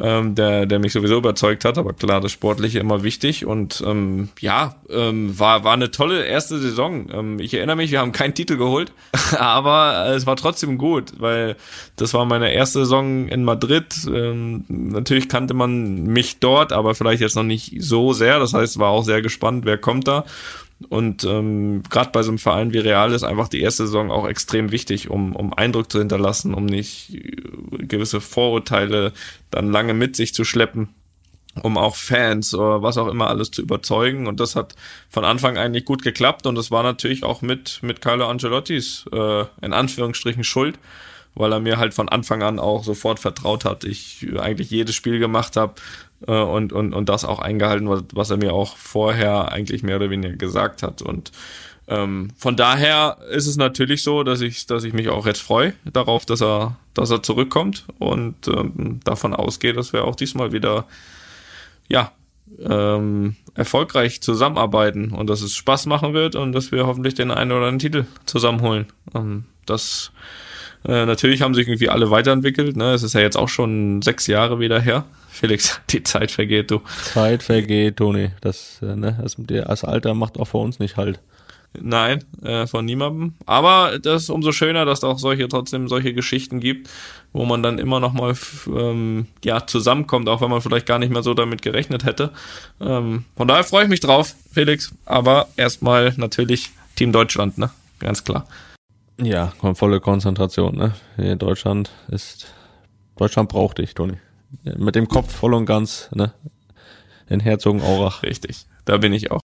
[0.00, 4.30] ähm, der, der mich sowieso überzeugt hat, aber klar, das Sportliche immer wichtig und ähm,
[4.40, 7.08] ja, ähm, war, war eine tolle erste Saison.
[7.12, 8.92] Ähm, ich erinnere mich, wir haben keinen Titel geholt,
[9.38, 11.56] aber es war trotzdem gut, weil
[11.96, 13.94] das war meine erste Saison in Madrid.
[14.08, 18.38] Ähm, natürlich kannte man mich dort, aber vielleicht jetzt noch nicht so sehr.
[18.38, 20.24] Das heißt, war auch sehr gespannt, wer kommt da.
[20.88, 24.26] Und ähm, gerade bei so einem Verein wie Real ist einfach die erste Saison auch
[24.26, 27.36] extrem wichtig, um, um Eindruck zu hinterlassen, um nicht äh,
[27.70, 29.12] gewisse Vorurteile
[29.50, 30.88] dann lange mit sich zu schleppen,
[31.62, 34.26] um auch Fans oder was auch immer alles zu überzeugen.
[34.26, 34.74] Und das hat
[35.08, 36.46] von Anfang eigentlich gut geklappt.
[36.46, 40.78] Und das war natürlich auch mit, mit Carlo Ancelottis äh, in Anführungsstrichen Schuld
[41.36, 43.84] weil er mir halt von Anfang an auch sofort vertraut hat.
[43.84, 45.74] Ich eigentlich jedes Spiel gemacht habe,
[46.26, 49.96] äh, und, und, und das auch eingehalten, was, was er mir auch vorher eigentlich mehr
[49.96, 51.02] oder weniger gesagt hat.
[51.02, 51.32] Und
[51.90, 55.74] ähm, von daher ist es natürlich so, dass ich, dass ich mich auch jetzt freue
[55.84, 60.86] darauf, dass er, dass er zurückkommt und ähm, davon ausgehe, dass wir auch diesmal wieder
[61.88, 62.12] ja
[62.60, 67.50] ähm, erfolgreich zusammenarbeiten und dass es Spaß machen wird und dass wir hoffentlich den einen
[67.50, 68.86] oder anderen Titel zusammenholen.
[69.12, 70.12] Ähm, das
[70.86, 72.76] äh, natürlich haben sich irgendwie alle weiterentwickelt.
[72.76, 72.92] Ne?
[72.92, 75.04] Es ist ja jetzt auch schon sechs Jahre wieder her.
[75.28, 76.82] Felix, die Zeit vergeht, du.
[77.02, 78.30] Zeit vergeht, Toni.
[78.42, 81.18] Das, äh, ne, das, das Alter macht auch vor uns nicht halt.
[81.78, 83.34] Nein, äh, von niemandem.
[83.46, 86.90] Aber das ist umso schöner, dass es auch solche trotzdem solche Geschichten gibt,
[87.32, 88.34] wo man dann immer noch mal
[88.66, 92.32] ähm, ja zusammenkommt, auch wenn man vielleicht gar nicht mehr so damit gerechnet hätte.
[92.80, 94.92] Ähm, von daher freue ich mich drauf, Felix.
[95.06, 97.70] Aber erstmal natürlich Team Deutschland, ne?
[98.00, 98.46] Ganz klar.
[99.22, 100.94] Ja, volle Konzentration, ne?
[101.16, 102.52] Hier Deutschland ist
[103.16, 104.16] Deutschland braucht dich, Toni.
[104.64, 106.32] Mit dem Kopf voll und ganz, ne?
[107.28, 108.22] In Herzogenaurach.
[108.24, 109.40] Richtig, da bin ich auch.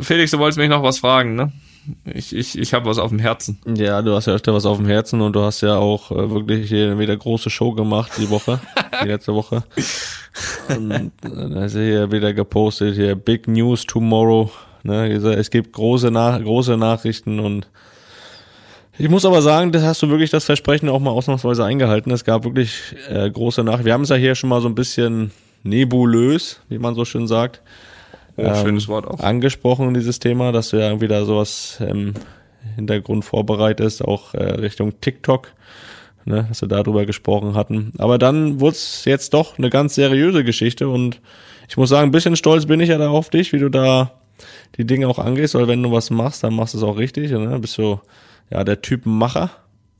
[0.00, 1.52] Felix, du wolltest mich noch was fragen, ne?
[2.04, 3.58] Ich, ich, ich habe was auf dem Herzen.
[3.74, 6.30] Ja, du hast ja öfter was auf dem Herzen und du hast ja auch äh,
[6.30, 8.60] wirklich hier wieder große Show gemacht die Woche,
[9.02, 9.64] die letzte Woche.
[10.68, 14.50] Und dann hast du hier wieder gepostet, hier Big News Tomorrow.
[14.82, 15.08] Ne?
[15.08, 17.68] Es gibt große, Nach große Nachrichten und
[18.98, 22.12] ich muss aber sagen, das hast du wirklich das Versprechen auch mal ausnahmsweise eingehalten.
[22.12, 23.86] Es gab wirklich äh, große Nachrichten.
[23.86, 25.30] Wir haben es ja hier schon mal so ein bisschen
[25.62, 27.62] nebulös, wie man so schön sagt.
[28.36, 29.20] Oh, ähm, schönes Wort auch.
[29.20, 32.14] Angesprochen, dieses Thema, dass du ja irgendwie da sowas im
[32.76, 35.52] Hintergrund vorbereitest, auch äh, Richtung TikTok,
[36.24, 37.92] ne, dass wir darüber gesprochen hatten.
[37.98, 41.20] Aber dann wurde es jetzt doch eine ganz seriöse Geschichte und
[41.68, 44.12] ich muss sagen, ein bisschen stolz bin ich ja da auf dich, wie du da
[44.76, 47.30] die Dinge auch angehst, weil wenn du was machst, dann machst du es auch richtig.
[47.30, 47.58] Ne?
[47.60, 48.00] Bist du
[48.50, 49.50] ja, der Typenmacher.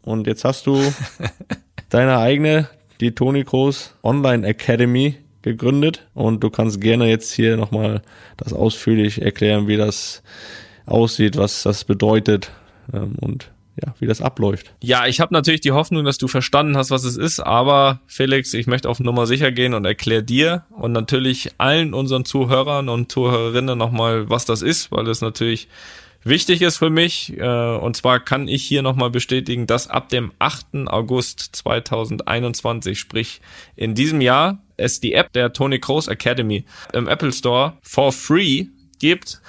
[0.02, 0.80] Und jetzt hast du
[1.88, 2.68] deine eigene,
[3.00, 8.02] die Toni Groß Online Academy gegründet und du kannst gerne jetzt hier nochmal
[8.36, 10.22] das ausführlich erklären, wie das
[10.86, 12.50] aussieht, was das bedeutet
[12.92, 13.50] ähm, und
[13.82, 14.74] ja, wie das abläuft.
[14.82, 18.52] Ja, ich habe natürlich die Hoffnung, dass du verstanden hast, was es ist, aber Felix,
[18.52, 23.10] ich möchte auf Nummer sicher gehen und erkläre dir und natürlich allen unseren Zuhörern und
[23.10, 25.68] Zuhörerinnen nochmal, was das ist, weil es natürlich
[26.22, 27.36] wichtig ist für mich.
[27.36, 30.86] Äh, und zwar kann ich hier nochmal bestätigen, dass ab dem 8.
[30.86, 33.40] August 2021, sprich
[33.76, 38.66] in diesem Jahr, es die App der Tony Kroos Academy im Apple Store for free
[38.98, 39.40] gibt.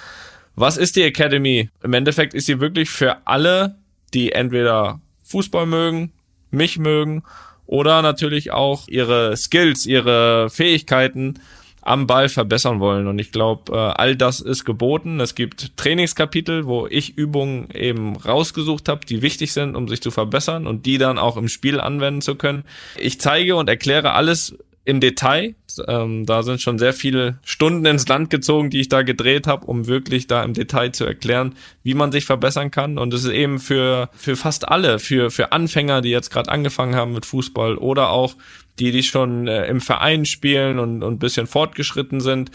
[0.54, 1.70] Was ist die Academy?
[1.82, 3.76] Im Endeffekt ist sie wirklich für alle,
[4.12, 6.12] die entweder Fußball mögen,
[6.50, 7.22] mich mögen
[7.66, 11.40] oder natürlich auch ihre Skills, ihre Fähigkeiten
[11.82, 13.06] am Ball verbessern wollen.
[13.06, 15.20] Und ich glaube, äh, all das ist geboten.
[15.20, 20.10] Es gibt Trainingskapitel, wo ich Übungen eben rausgesucht habe, die wichtig sind, um sich zu
[20.10, 22.64] verbessern und die dann auch im Spiel anwenden zu können.
[22.98, 25.54] Ich zeige und erkläre alles im Detail.
[25.86, 29.66] Ähm, da sind schon sehr viele Stunden ins Land gezogen, die ich da gedreht habe,
[29.66, 32.98] um wirklich da im Detail zu erklären, wie man sich verbessern kann.
[32.98, 36.94] Und es ist eben für, für fast alle, für, für Anfänger, die jetzt gerade angefangen
[36.94, 38.34] haben mit Fußball oder auch
[38.78, 42.50] die, die schon äh, im Verein spielen und, und bisschen fortgeschritten sind.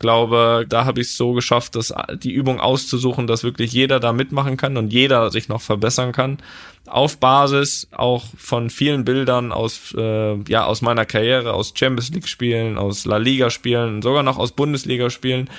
[0.00, 4.14] Glaube, da habe ich es so geschafft, dass die Übung auszusuchen, dass wirklich jeder da
[4.14, 6.38] mitmachen kann und jeder sich noch verbessern kann.
[6.86, 12.28] Auf Basis auch von vielen Bildern aus, äh, ja, aus meiner Karriere, aus Champions League
[12.28, 15.50] Spielen, aus La Liga Spielen, sogar noch aus Bundesliga Spielen.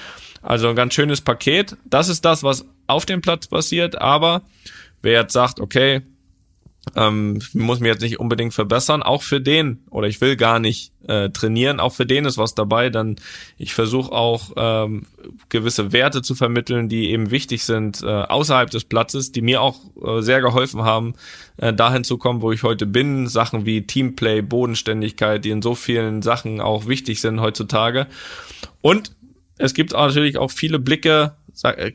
[0.42, 1.78] Also ein ganz schönes Paket.
[1.86, 4.02] Das ist das, was auf dem Platz passiert.
[4.02, 4.42] Aber
[5.04, 6.02] wer jetzt sagt, okay,
[6.96, 9.04] ähm, muss mir jetzt nicht unbedingt verbessern.
[9.04, 12.56] Auch für den, oder ich will gar nicht äh, trainieren, auch für den ist was
[12.56, 12.90] dabei.
[12.90, 13.18] Dann
[13.58, 15.06] ich versuche auch ähm,
[15.50, 19.80] gewisse Werte zu vermitteln, die eben wichtig sind äh, außerhalb des Platzes, die mir auch
[20.04, 21.14] äh, sehr geholfen haben,
[21.58, 23.28] äh, dahin zu kommen, wo ich heute bin.
[23.28, 28.08] Sachen wie Teamplay, Bodenständigkeit, die in so vielen Sachen auch wichtig sind heutzutage.
[28.82, 29.16] Und
[29.60, 31.36] es gibt natürlich auch viele Blicke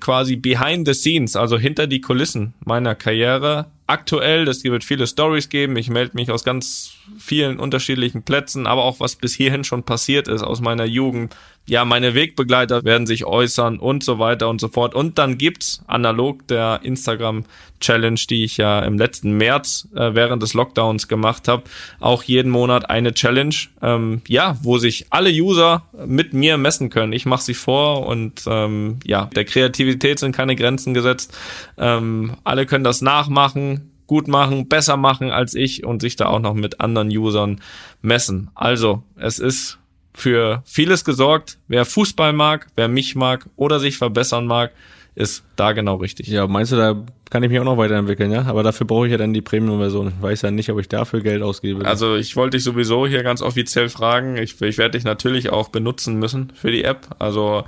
[0.01, 4.49] quasi behind the scenes, also hinter die Kulissen meiner Karriere aktuell.
[4.49, 5.77] Es wird viele Stories geben.
[5.77, 10.29] Ich melde mich aus ganz vielen unterschiedlichen Plätzen, aber auch was bis hierhin schon passiert
[10.29, 11.35] ist aus meiner Jugend.
[11.69, 14.95] Ja, meine Wegbegleiter werden sich äußern und so weiter und so fort.
[14.95, 17.45] Und dann gibt's analog der Instagram
[17.81, 21.65] Challenge, die ich ja im letzten März äh, während des Lockdowns gemacht habe,
[22.01, 27.13] auch jeden Monat eine Challenge, ähm, ja, wo sich alle User mit mir messen können.
[27.13, 31.37] Ich mache sie vor und ähm, ja, der Kreativität sind keine Grenzen gesetzt.
[31.77, 33.76] Ähm, alle können das nachmachen
[34.07, 37.61] gut machen, besser machen als ich und sich da auch noch mit anderen Usern
[38.03, 38.51] messen.
[38.55, 39.79] Also, es ist
[40.15, 41.59] für vieles gesorgt.
[41.69, 44.73] Wer Fußball mag, wer mich mag oder sich verbessern mag,
[45.17, 46.29] ist da genau richtig.
[46.29, 46.95] Ja, meinst du, da
[47.31, 48.45] kann ich mich auch noch weiterentwickeln, ja?
[48.45, 50.09] Aber dafür brauche ich ja dann die Premium-Version.
[50.09, 51.87] Ich weiß ja nicht, ob ich dafür Geld ausgebe.
[51.87, 54.37] Also ich wollte dich sowieso hier ganz offiziell fragen.
[54.37, 57.09] Ich, ich werde dich natürlich auch benutzen müssen für die App.
[57.19, 57.65] Also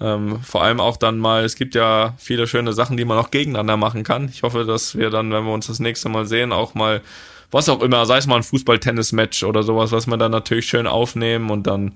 [0.00, 3.30] ähm, vor allem auch dann mal, es gibt ja viele schöne Sachen, die man auch
[3.30, 4.28] gegeneinander machen kann.
[4.28, 7.00] Ich hoffe, dass wir dann, wenn wir uns das nächste Mal sehen, auch mal
[7.52, 10.88] was auch immer, sei es mal ein Fußball-Tennis-Match oder sowas, was wir dann natürlich schön
[10.88, 11.92] aufnehmen und dann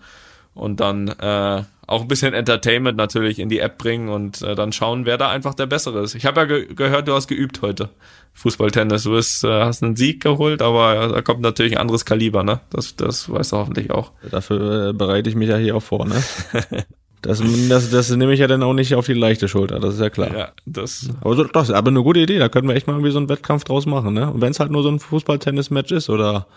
[0.55, 1.63] und dann äh,
[1.93, 5.29] auch ein bisschen Entertainment natürlich in die App bringen und äh, dann schauen, wer da
[5.29, 6.15] einfach der Bessere ist.
[6.15, 7.91] Ich habe ja ge gehört, du hast geübt heute
[8.33, 9.05] Fußballtennis.
[9.05, 12.61] Du bist, äh, hast einen Sieg geholt, aber da kommt natürlich ein anderes Kaliber, ne?
[12.71, 14.13] Das, das weißt du hoffentlich auch.
[14.31, 16.23] Dafür äh, bereite ich mich ja hier auch vor, ne?
[17.23, 20.01] Das, das, das nehme ich ja dann auch nicht auf die leichte Schulter, das ist
[20.01, 20.37] ja klar.
[20.37, 21.09] Ja, das.
[21.21, 23.29] Aber so, das, aber eine gute Idee, da können wir echt mal irgendwie so einen
[23.29, 24.29] Wettkampf draus machen, ne?
[24.29, 26.49] Und wenn es halt nur so ein Fußball-Tennis-Match ist oder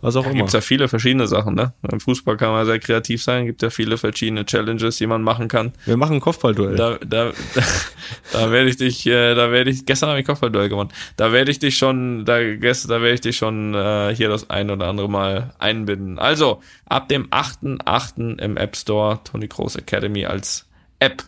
[0.00, 0.38] was auch da immer.
[0.38, 1.74] Gibt's ja viele verschiedene Sachen, ne?
[1.90, 5.48] Im Fußball kann man sehr kreativ sein, gibt ja viele verschiedene Challenges, die man machen
[5.48, 5.72] kann.
[5.84, 6.76] Wir machen ein Kopfballduell.
[6.76, 7.62] Da, da, da,
[8.32, 10.90] da werde ich dich, äh, da werde ich, gestern habe ich Kopfballduell gewonnen.
[11.16, 14.48] Da werde ich dich schon, da, gestern, da werde ich dich schon äh, hier das
[14.48, 16.18] ein oder andere Mal einbinden.
[16.18, 18.38] Also, ab dem 8.8.
[18.40, 20.66] im App Store Tony Kroos Academy als
[20.98, 21.24] App.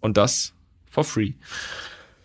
[0.00, 0.52] Und das
[0.90, 1.32] for free.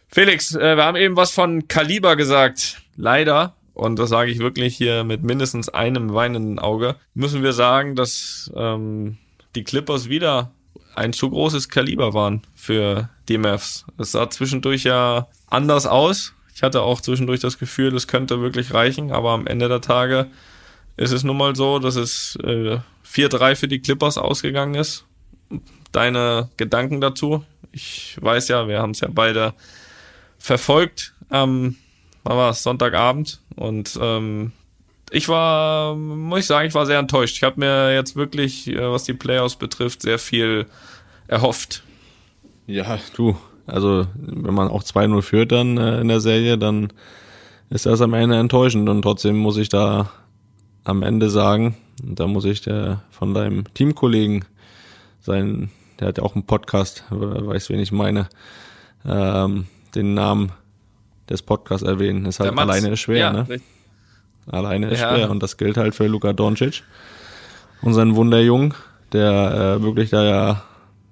[0.07, 2.81] Felix, äh, wir haben eben was von Kaliber gesagt.
[2.95, 7.95] Leider und das sage ich wirklich hier mit mindestens einem weinenden Auge, müssen wir sagen,
[7.95, 9.17] dass ähm,
[9.55, 10.51] die Clippers wieder
[10.93, 13.87] ein zu großes Kaliber waren für die Mavs.
[13.97, 16.35] Es sah zwischendurch ja anders aus.
[16.53, 20.27] Ich hatte auch zwischendurch das Gefühl, es könnte wirklich reichen, aber am Ende der Tage
[20.95, 22.77] ist es nun mal so, dass es äh,
[23.11, 25.05] 4-3 für die Clippers ausgegangen ist.
[25.91, 27.43] Deine Gedanken dazu?
[27.71, 29.55] Ich weiß ja, wir haben es ja beide
[30.37, 31.15] verfolgt.
[31.31, 31.77] Ähm,
[32.23, 32.61] wann war es?
[32.61, 33.40] Sonntagabend.
[33.55, 34.51] Und ähm,
[35.11, 37.35] ich war, muss ich sagen, ich war sehr enttäuscht.
[37.35, 40.65] Ich habe mir jetzt wirklich, äh, was die Playoffs betrifft, sehr viel
[41.27, 41.83] erhofft.
[42.67, 43.35] Ja, du,
[43.67, 46.93] also wenn man auch 2-0 führt dann äh, in der Serie, dann
[47.69, 50.11] ist das am Ende enttäuschend und trotzdem muss ich da
[50.83, 54.45] am Ende sagen, und da muss ich der von deinem Teamkollegen
[55.19, 58.27] sein, der hat ja auch einen Podcast, weiß wen ich meine,
[59.05, 60.51] ähm, den Namen
[61.31, 62.25] des Podcasts erwähnen.
[62.25, 63.39] Ist halt alleine ist schwer, ja, ne?
[63.41, 63.61] Richtig.
[64.47, 65.15] Alleine ist ja.
[65.15, 66.83] schwer und das gilt halt für Luka Doncic,
[67.81, 68.73] unseren Wunderjungen,
[69.13, 70.63] der äh, wirklich da ja,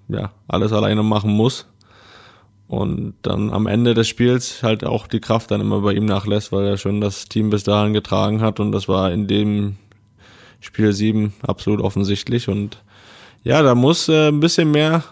[0.08, 1.68] ja alles alleine machen muss.
[2.68, 6.52] und dann am Ende des Spiels halt auch die Kraft dann immer bei ihm nachlässt,
[6.52, 9.78] weil er schon das Team bis dahin getragen hat und das war in dem
[10.60, 12.82] Spiel 7 absolut offensichtlich und
[13.44, 15.04] ja, da muss äh, ein bisschen mehr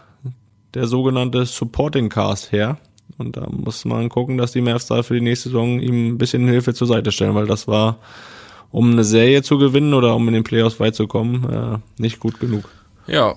[0.74, 2.78] der sogenannte Supporting Cast her
[3.18, 6.18] und da muss man gucken, dass die Mavs da für die nächste Saison ihm ein
[6.18, 7.98] bisschen Hilfe zur Seite stellen, weil das war,
[8.72, 12.20] um eine Serie zu gewinnen oder um in den Playoffs weit zu kommen, äh, nicht
[12.20, 12.70] gut genug.
[13.08, 13.36] Ja,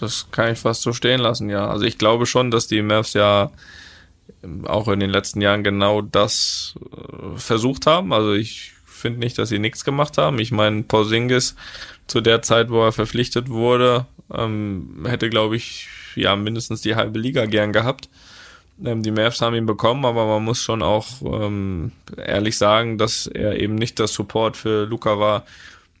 [0.00, 1.68] das kann ich fast so stehen lassen, ja.
[1.68, 3.50] Also ich glaube schon, dass die Mavs ja
[4.64, 8.12] auch in den letzten Jahren genau das äh, versucht haben.
[8.12, 10.38] Also ich finde nicht, dass sie nichts gemacht haben.
[10.38, 11.54] Ich meine, Porzingis
[12.06, 17.18] zu der Zeit, wo er verpflichtet wurde, ähm, hätte, glaube ich, ja mindestens die halbe
[17.18, 18.08] Liga gern gehabt.
[18.84, 23.26] Ähm, die Mavs haben ihn bekommen, aber man muss schon auch ähm, ehrlich sagen, dass
[23.26, 25.44] er eben nicht das Support für Luca war,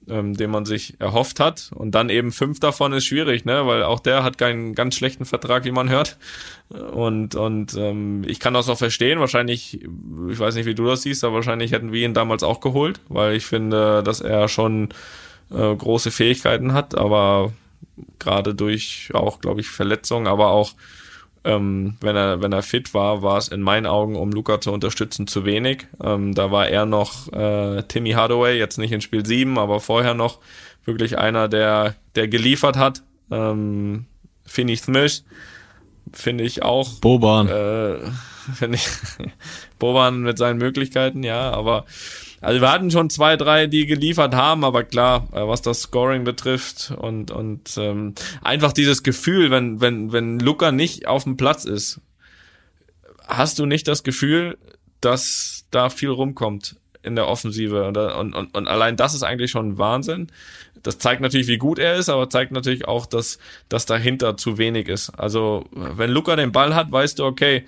[0.08, 1.70] ähm, den man sich erhofft hat.
[1.74, 3.66] Und dann eben fünf davon ist schwierig, ne?
[3.66, 6.16] Weil auch der hat keinen ganz schlechten Vertrag, wie man hört.
[6.68, 9.20] Und, und ähm, ich kann das auch verstehen.
[9.20, 9.82] Wahrscheinlich,
[10.30, 13.00] ich weiß nicht, wie du das siehst, aber wahrscheinlich hätten wir ihn damals auch geholt,
[13.08, 14.90] weil ich finde, dass er schon
[15.50, 17.52] äh, große Fähigkeiten hat, aber
[18.18, 20.72] gerade durch auch, glaube ich, Verletzungen, aber auch
[21.44, 24.72] ähm, wenn er wenn er fit war, war es in meinen Augen, um Luca zu
[24.72, 25.86] unterstützen, zu wenig.
[26.02, 30.14] Ähm, da war er noch äh, Timmy Hardaway, jetzt nicht in Spiel 7, aber vorher
[30.14, 30.38] noch
[30.84, 33.02] wirklich einer, der der geliefert hat.
[33.30, 34.06] Ähm,
[34.44, 35.24] Finney Smith
[36.12, 36.94] finde ich auch.
[37.00, 37.48] Boban.
[37.48, 37.98] Äh,
[38.54, 38.88] finde ich
[39.78, 41.84] Boban mit seinen Möglichkeiten, ja, aber
[42.40, 46.24] also wir hatten schon zwei, drei, die geliefert haben, aber klar, äh, was das Scoring
[46.24, 51.64] betrifft und und ähm, einfach dieses Gefühl, wenn wenn wenn Luca nicht auf dem Platz
[51.64, 52.00] ist,
[53.26, 54.56] hast du nicht das Gefühl,
[55.00, 59.78] dass da viel rumkommt in der Offensive und und und, allein das ist eigentlich schon
[59.78, 60.28] Wahnsinn.
[60.82, 64.58] Das zeigt natürlich, wie gut er ist, aber zeigt natürlich auch, dass dass dahinter zu
[64.58, 65.10] wenig ist.
[65.10, 67.64] Also wenn Luca den Ball hat, weißt du, okay,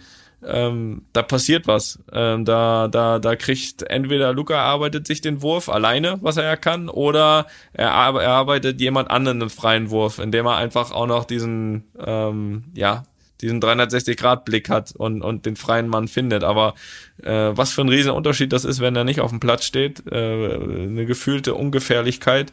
[0.46, 1.98] ähm, da passiert was.
[2.12, 6.56] Ähm, da, da, da kriegt entweder Luca erarbeitet sich den Wurf alleine, was er ja
[6.56, 11.84] kann, oder er erarbeitet jemand anderen einen freien Wurf, indem er einfach auch noch diesen,
[11.98, 13.04] ähm, ja,
[13.40, 16.44] diesen 360-Grad-Blick hat und, und den freien Mann findet.
[16.44, 16.74] Aber
[17.22, 20.02] äh, was für ein riesen Unterschied das ist, wenn er nicht auf dem Platz steht,
[20.10, 22.52] äh, eine gefühlte Ungefährlichkeit,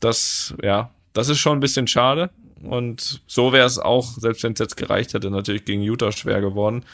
[0.00, 2.30] das, ja, das ist schon ein bisschen schade.
[2.62, 6.40] Und so wäre es auch, selbst wenn es jetzt gereicht hätte, natürlich gegen Utah schwer
[6.40, 6.84] geworden.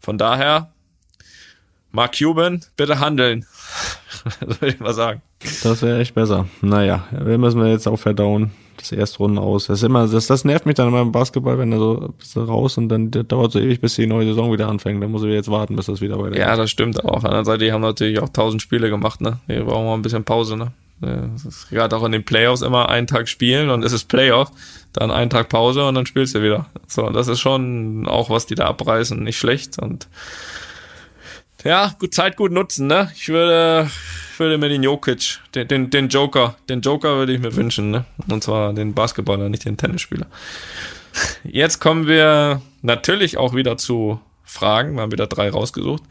[0.00, 0.70] Von daher,
[1.90, 3.46] Mark Cuban, bitte handeln.
[4.40, 5.22] das würde ich mal sagen.
[5.62, 6.46] Das wäre echt besser.
[6.60, 8.50] Naja, wir müssen wir jetzt auch verdauen.
[8.76, 9.66] Das erste Runden aus.
[9.66, 12.78] Das ist immer, das, das nervt mich dann immer im Basketball, wenn er so raus
[12.78, 15.02] und dann dauert so ewig, bis die neue Saison wieder anfängt.
[15.02, 16.38] Dann muss ich jetzt warten, bis das wieder weitergeht.
[16.38, 17.00] Ja, das stimmt.
[17.00, 19.40] Aber auf der anderen Seite, die haben natürlich auch tausend Spiele gemacht, ne?
[19.48, 20.72] Wir brauchen mal ein bisschen Pause, ne?
[21.00, 24.50] Gerade auch in den Playoffs immer einen Tag spielen und es ist Playoff,
[24.92, 26.66] dann einen Tag Pause und dann spielst du wieder.
[26.86, 30.08] So, das ist schon auch, was die da abreißen, nicht schlecht und
[31.64, 33.10] ja, gut, Zeit gut nutzen, ne?
[33.16, 33.90] Ich würde,
[34.38, 38.04] würde mir den Jokic, den, den, den Joker, den Joker würde ich mir wünschen, ne?
[38.28, 40.26] Und zwar den Basketballer, nicht den Tennisspieler.
[41.42, 44.94] Jetzt kommen wir natürlich auch wieder zu Fragen.
[44.94, 46.02] Wir haben wieder drei rausgesucht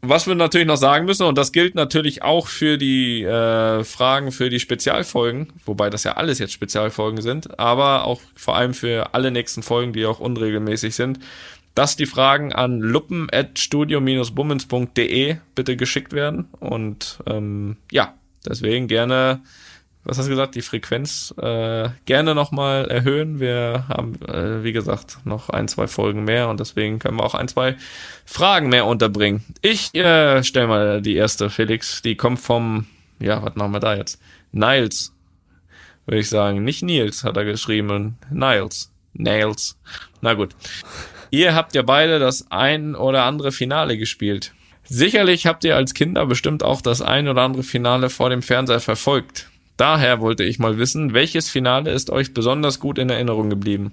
[0.00, 4.32] was wir natürlich noch sagen müssen, und das gilt natürlich auch für die äh, Fragen
[4.32, 9.14] für die Spezialfolgen, wobei das ja alles jetzt Spezialfolgen sind, aber auch vor allem für
[9.14, 11.18] alle nächsten Folgen, die auch unregelmäßig sind,
[11.74, 16.48] dass die Fragen an luppen.studio-bummens.de bitte geschickt werden.
[16.58, 19.42] Und ähm, ja, deswegen gerne
[20.08, 23.40] was hast du gesagt, die Frequenz äh, gerne nochmal erhöhen.
[23.40, 27.34] Wir haben, äh, wie gesagt, noch ein, zwei Folgen mehr und deswegen können wir auch
[27.34, 27.76] ein, zwei
[28.24, 29.44] Fragen mehr unterbringen.
[29.60, 32.86] Ich äh, stelle mal die erste, Felix, die kommt vom,
[33.20, 34.18] ja, was machen wir da jetzt?
[34.50, 35.12] Niles,
[36.06, 36.64] würde ich sagen.
[36.64, 38.16] Nicht Nils, hat er geschrieben.
[38.30, 38.90] Niles.
[39.12, 39.76] Nails.
[40.22, 40.54] Na gut.
[41.30, 44.54] Ihr habt ja beide das ein oder andere Finale gespielt.
[44.84, 48.80] Sicherlich habt ihr als Kinder bestimmt auch das ein oder andere Finale vor dem Fernseher
[48.80, 49.50] verfolgt.
[49.78, 53.92] Daher wollte ich mal wissen, welches Finale ist euch besonders gut in Erinnerung geblieben?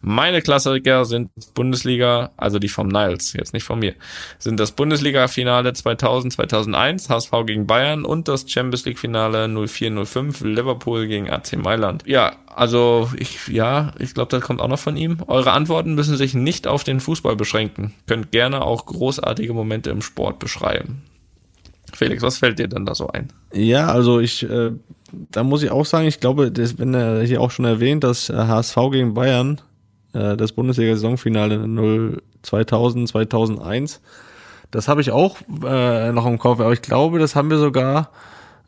[0.00, 3.94] Meine Klassiker sind Bundesliga, also die vom Niles, jetzt nicht von mir,
[4.38, 11.28] sind das Bundesliga-Finale 2000, 2001, HSV gegen Bayern und das Champions League-Finale 04-05, Liverpool gegen
[11.28, 12.04] AC Mailand.
[12.06, 15.18] Ja, also ich, ja, ich glaube, das kommt auch noch von ihm.
[15.26, 17.92] Eure Antworten müssen sich nicht auf den Fußball beschränken.
[18.06, 21.02] Könnt gerne auch großartige Momente im Sport beschreiben.
[21.94, 23.28] Felix, was fällt dir denn da so ein?
[23.52, 24.72] Ja, also ich, äh,
[25.30, 28.28] da muss ich auch sagen, ich glaube, das, wenn er hier auch schon erwähnt, dass
[28.28, 29.60] HSV äh, gegen Bayern,
[30.12, 34.00] äh, das Bundesliga-Saisonfinale 0 2000, 2001,
[34.70, 38.10] das habe ich auch äh, noch im Kopf, aber ich glaube, das haben wir sogar,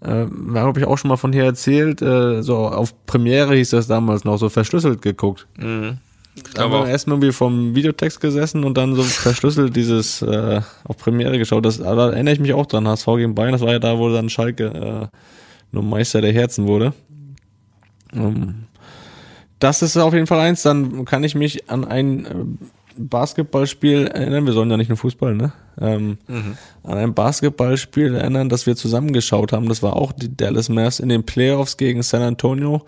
[0.01, 3.87] äh, habe ich auch schon mal von hier erzählt, äh, so auf Premiere hieß das
[3.87, 5.47] damals noch, so verschlüsselt geguckt.
[5.59, 5.99] Mhm.
[6.55, 10.97] Da haben wir erstmal irgendwie vom Videotext gesessen und dann so verschlüsselt dieses äh, auf
[10.97, 11.65] Premiere geschaut.
[11.65, 12.89] Das, da erinnere ich mich auch dran.
[12.89, 15.17] HSV gegen Bayern, das war ja da, wo dann Schalke äh,
[15.73, 16.93] nur Meister der Herzen wurde.
[18.15, 18.67] Ähm,
[19.59, 20.63] das ist auf jeden Fall eins.
[20.63, 22.29] Dann kann ich mich an ein äh,
[22.97, 24.47] Basketballspiel erinnern.
[24.47, 25.53] Wir sollen ja nicht nur Fußball, ne?
[25.81, 26.19] Ähm,
[26.83, 29.69] An ein Basketballspiel erinnern, das wir zusammengeschaut haben.
[29.69, 32.83] Das war auch die Dallas Mavs in den Playoffs gegen San Antonio.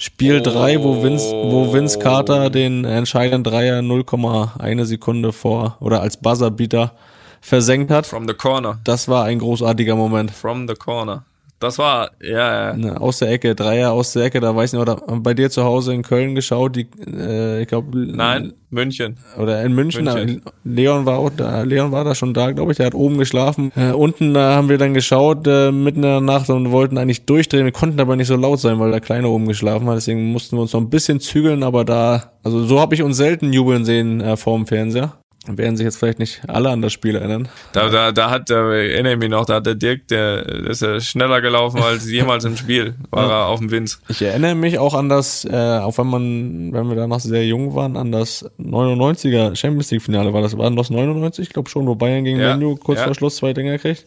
[0.00, 6.16] Spiel 3, wo Vince, wo Vince Carter den entscheidenden Dreier 0,1 Sekunde vor oder als
[6.18, 6.92] Buzzerbeater
[7.40, 8.06] versenkt hat.
[8.06, 8.78] From the corner.
[8.84, 10.30] Das war ein großartiger Moment.
[10.30, 11.24] From the corner.
[11.60, 12.76] Das war, ja, ja.
[12.76, 15.50] Ne, aus der Ecke, Dreier aus der Ecke, da weiß ich nicht, oder bei dir
[15.50, 19.16] zu Hause in Köln geschaut, die, äh, ich glaube, Nein, München.
[19.36, 20.42] oder in München, München.
[20.44, 23.18] da- Leon war auch da, Leon war da schon da, glaube ich, der hat oben
[23.18, 23.72] geschlafen.
[23.74, 27.26] Äh, unten da haben wir dann geschaut, äh, mitten in der Nacht und wollten eigentlich
[27.26, 30.30] durchdrehen, wir konnten aber nicht so laut sein, weil der Kleine oben geschlafen hat, deswegen
[30.30, 33.52] mussten wir uns noch ein bisschen zügeln, aber da, also so habe ich uns selten
[33.52, 35.14] jubeln sehen äh, vorm Fernseher.
[35.56, 37.48] Werden sich jetzt vielleicht nicht alle an das Spiel erinnern.
[37.72, 40.82] Da, da, da hat, da erinnere mich noch, da hat der Dirk, der, der ist
[40.82, 44.00] ja schneller gelaufen als jemals im Spiel, war er auf dem Winz.
[44.08, 47.46] Ich erinnere mich auch an das, äh, auch wenn man, wenn wir da noch sehr
[47.46, 50.32] jung waren, an das 99er Champions League Finale.
[50.32, 51.46] War das, war das 99?
[51.46, 53.04] Ich glaube schon, wo Bayern gegen Ja, Menu kurz ja.
[53.04, 54.06] vor Schluss zwei Dinger kriegt.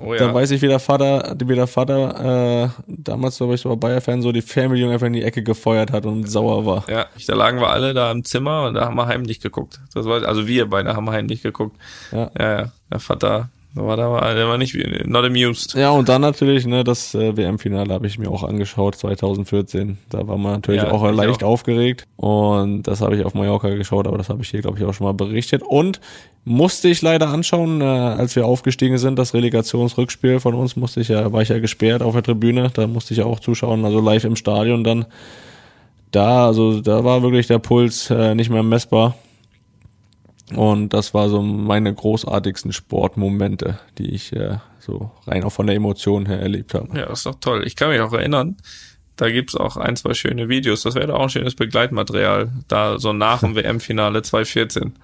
[0.00, 0.34] Oh Da ja.
[0.34, 4.22] weiß ich, wie der Vater, wie der Vater, äh, damals, glaube ich, so war Bayer-Fan,
[4.22, 6.84] so die Fernbedienung einfach in die Ecke gefeuert hat und sauer war.
[6.88, 9.80] Ja, da lagen wir alle da im Zimmer und da haben wir heimlich geguckt.
[9.94, 11.76] Das war, also wir beide haben heimlich geguckt.
[12.12, 12.30] Ja.
[12.38, 12.72] Ja, ja.
[12.90, 14.74] Der Vater, der war, da war, der war nicht,
[15.06, 15.74] not amused.
[15.74, 19.98] Ja, und dann natürlich, ne, das äh, WM-Finale habe ich mir auch angeschaut, 2014.
[20.08, 21.48] Da war man natürlich Ja, auch ich leicht auch.
[21.50, 22.06] aufgeregt.
[22.16, 24.94] Und das habe ich auf Mallorca geschaut, aber das habe ich hier, glaube ich, auch
[24.94, 25.62] schon mal berichtet.
[25.62, 26.00] Und
[26.44, 31.08] musste ich leider anschauen, äh, als wir aufgestiegen sind, das Relegationsrückspiel von uns musste ich
[31.08, 32.70] ja, war ich ja gesperrt auf der Tribüne.
[32.72, 35.04] Da musste ich ja auch zuschauen, also live im Stadion dann.
[36.12, 39.16] Da, also da war wirklich der Puls äh, nicht mehr messbar.
[40.54, 45.74] Und das war so meine großartigsten Sportmomente, die ich äh, so rein auch von der
[45.76, 46.96] Emotion her erlebt habe.
[46.96, 47.66] Ja, das ist doch toll.
[47.66, 48.56] Ich kann mich auch erinnern,
[49.16, 50.82] da gibt's auch ein, zwei schöne Videos.
[50.82, 54.94] Das wäre doch auch ein schönes Begleitmaterial, da so nach dem WM-Finale 2014.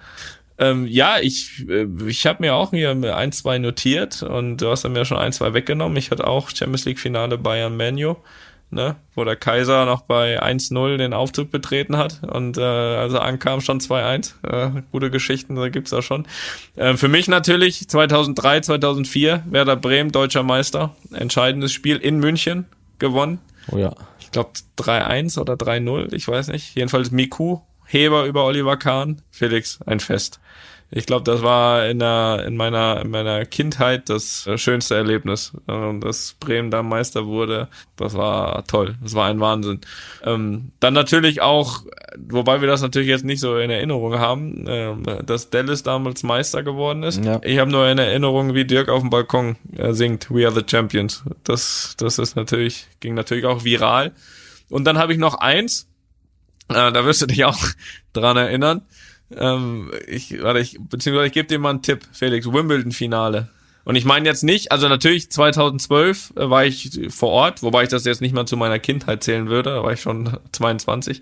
[0.59, 4.85] Ähm, ja, ich, äh, ich habe mir auch hier ein, zwei notiert und du hast
[4.85, 5.97] dann mir schon ein, zwei weggenommen.
[5.97, 8.15] Ich hatte auch Champions League-Finale Bayern Menu,
[8.73, 13.61] ne, wo der Kaiser noch bei 1-0 den Aufzug betreten hat und äh, also ankam
[13.61, 14.33] schon 2-1.
[14.43, 16.25] Äh, gute Geschichten, da gibt's da schon.
[16.75, 22.65] Äh, für mich natürlich 2003, 2004 Werder Bremen deutscher Meister, entscheidendes Spiel in München
[22.99, 23.39] gewonnen.
[23.71, 23.93] Oh ja.
[24.19, 26.75] Ich glaube 3-1 oder 3-0, ich weiß nicht.
[26.75, 30.39] Jedenfalls Miku, Heber über Oliver Kahn, Felix, ein Fest.
[30.91, 35.53] Ich glaube, das war in, der, in, meiner, in meiner Kindheit das äh, schönste Erlebnis.
[35.67, 38.95] Ähm, Dass Bremen da Meister wurde, das war toll.
[39.01, 39.81] Das war ein Wahnsinn.
[40.23, 41.83] Ähm, dann natürlich auch,
[42.17, 46.61] wobei wir das natürlich jetzt nicht so in Erinnerung haben, ähm, dass Dallas damals Meister
[46.61, 47.23] geworden ist.
[47.23, 47.41] Ja.
[47.43, 50.63] Ich habe nur in Erinnerung, wie Dirk auf dem Balkon äh, singt, We are the
[50.65, 51.23] Champions.
[51.43, 54.11] Das, das ist natürlich, ging natürlich auch viral.
[54.69, 55.87] Und dann habe ich noch eins,
[56.69, 57.57] äh, da wirst du dich auch
[58.13, 58.83] dran erinnern.
[59.37, 63.49] Ähm, ich, warte, ich, beziehungsweise ich gebe dir mal einen Tipp, Felix, Wimbledon-Finale.
[63.85, 67.89] Und ich meine jetzt nicht, also natürlich 2012 äh, war ich vor Ort, wobei ich
[67.89, 71.21] das jetzt nicht mal zu meiner Kindheit zählen würde, da war ich schon 22.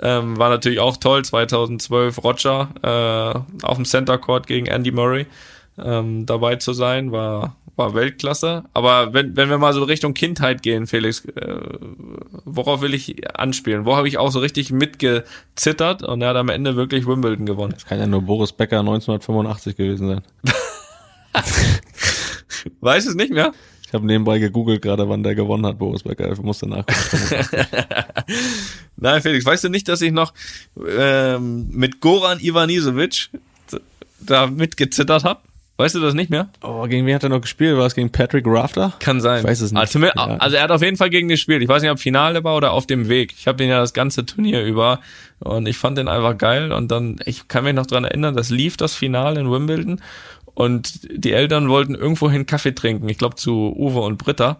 [0.00, 5.26] Ähm, war natürlich auch toll, 2012 Roger äh, auf dem Center Court gegen Andy Murray
[5.82, 8.64] ähm, dabei zu sein, war, war Weltklasse.
[8.72, 11.58] Aber wenn, wenn wir mal so Richtung Kindheit gehen, Felix, äh,
[12.44, 13.84] worauf will ich anspielen?
[13.84, 17.74] Wo habe ich auch so richtig mitgezittert und er hat am Ende wirklich Wimbledon gewonnen.
[17.74, 20.22] Das kann ja nur Boris Becker 1985 gewesen sein.
[22.80, 23.52] Weiß es nicht mehr?
[23.88, 26.30] Ich habe nebenbei gegoogelt gerade, wann der gewonnen hat, Boris Becker.
[26.30, 27.46] Ich musste nachgucken.
[28.96, 30.34] Nein, Felix, weißt du nicht, dass ich noch
[30.76, 33.30] ähm, mit Goran Ivanisevic
[34.20, 35.40] da mitgezittert habe?
[35.80, 36.48] Weißt du das nicht mehr?
[36.62, 37.78] oh, gegen wen hat er noch gespielt?
[37.78, 38.94] War es gegen Patrick Rafter?
[38.98, 39.38] Kann sein.
[39.38, 39.80] Ich weiß es nicht.
[39.80, 41.62] Also, also er hat auf jeden Fall gegen gespielt.
[41.62, 43.32] Ich weiß nicht, ob Finale war oder auf dem Weg.
[43.38, 44.98] Ich habe den ja das ganze Turnier über
[45.38, 46.72] und ich fand den einfach geil.
[46.72, 50.00] Und dann, ich kann mich noch dran erinnern, das lief das Finale in Wimbledon
[50.54, 53.08] und die Eltern wollten irgendwohin Kaffee trinken.
[53.08, 54.58] Ich glaube zu Uwe und Britta.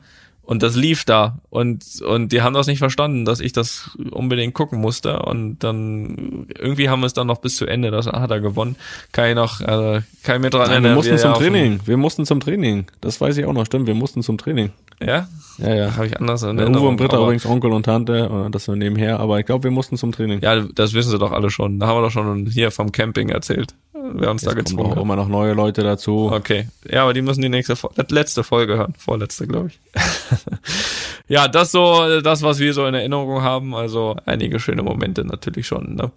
[0.49, 1.41] Und das lief da.
[1.51, 5.19] Und, und die haben das nicht verstanden, dass ich das unbedingt gucken musste.
[5.19, 7.91] Und dann irgendwie haben wir es dann noch bis zu Ende.
[7.91, 8.77] Das hat er gewonnen.
[9.13, 10.85] Kann ich noch, äh, kann ich mir dran erinnern.
[10.85, 11.81] wir mussten er zum Training.
[11.85, 12.87] Wir mussten zum Training.
[13.03, 13.67] Das weiß ich auch noch.
[13.67, 14.71] Stimmt, wir mussten zum Training.
[15.03, 15.29] Ja?
[15.59, 15.97] Ja, ja.
[15.97, 16.89] Habe ich anders in Uwe Erinnerung.
[16.89, 19.97] und Britta übrigens Onkel und Tante, äh, das so nebenher, aber ich glaube, wir mussten
[19.97, 20.41] zum Training.
[20.41, 21.81] Ja, das wissen sie doch alle schon.
[21.81, 23.75] Da haben wir doch schon hier vom Camping erzählt.
[24.15, 26.31] Wer uns da kommen gezwungen auch immer noch neue Leute dazu.
[26.33, 26.69] Okay.
[26.91, 27.75] Ja, aber die müssen die nächste
[28.09, 28.95] letzte Folge hören.
[28.97, 29.81] Vorletzte, glaube ich.
[31.29, 33.75] ja, das so, das, was wir so in Erinnerung haben.
[33.75, 35.97] Also einige schöne Momente natürlich schon.
[35.97, 36.11] Ne?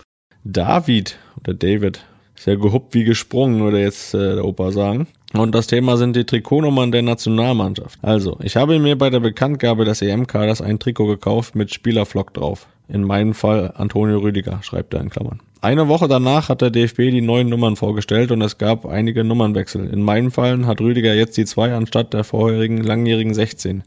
[0.44, 2.06] David oder David.
[2.36, 5.08] Ist ja gehuppt wie gesprungen, würde jetzt äh, der Opa sagen.
[5.34, 8.00] Und das Thema sind die Trikotnummern der Nationalmannschaft.
[8.02, 12.68] Also, ich habe mir bei der Bekanntgabe des EM-Kaders ein Trikot gekauft mit Spielerflock drauf.
[12.90, 15.40] In meinem Fall Antonio Rüdiger, schreibt er in Klammern.
[15.62, 19.88] Eine Woche danach hat der DFB die neuen Nummern vorgestellt und es gab einige Nummernwechsel.
[19.88, 23.84] In meinen Fallen hat Rüdiger jetzt die zwei anstatt der vorherigen langjährigen 16.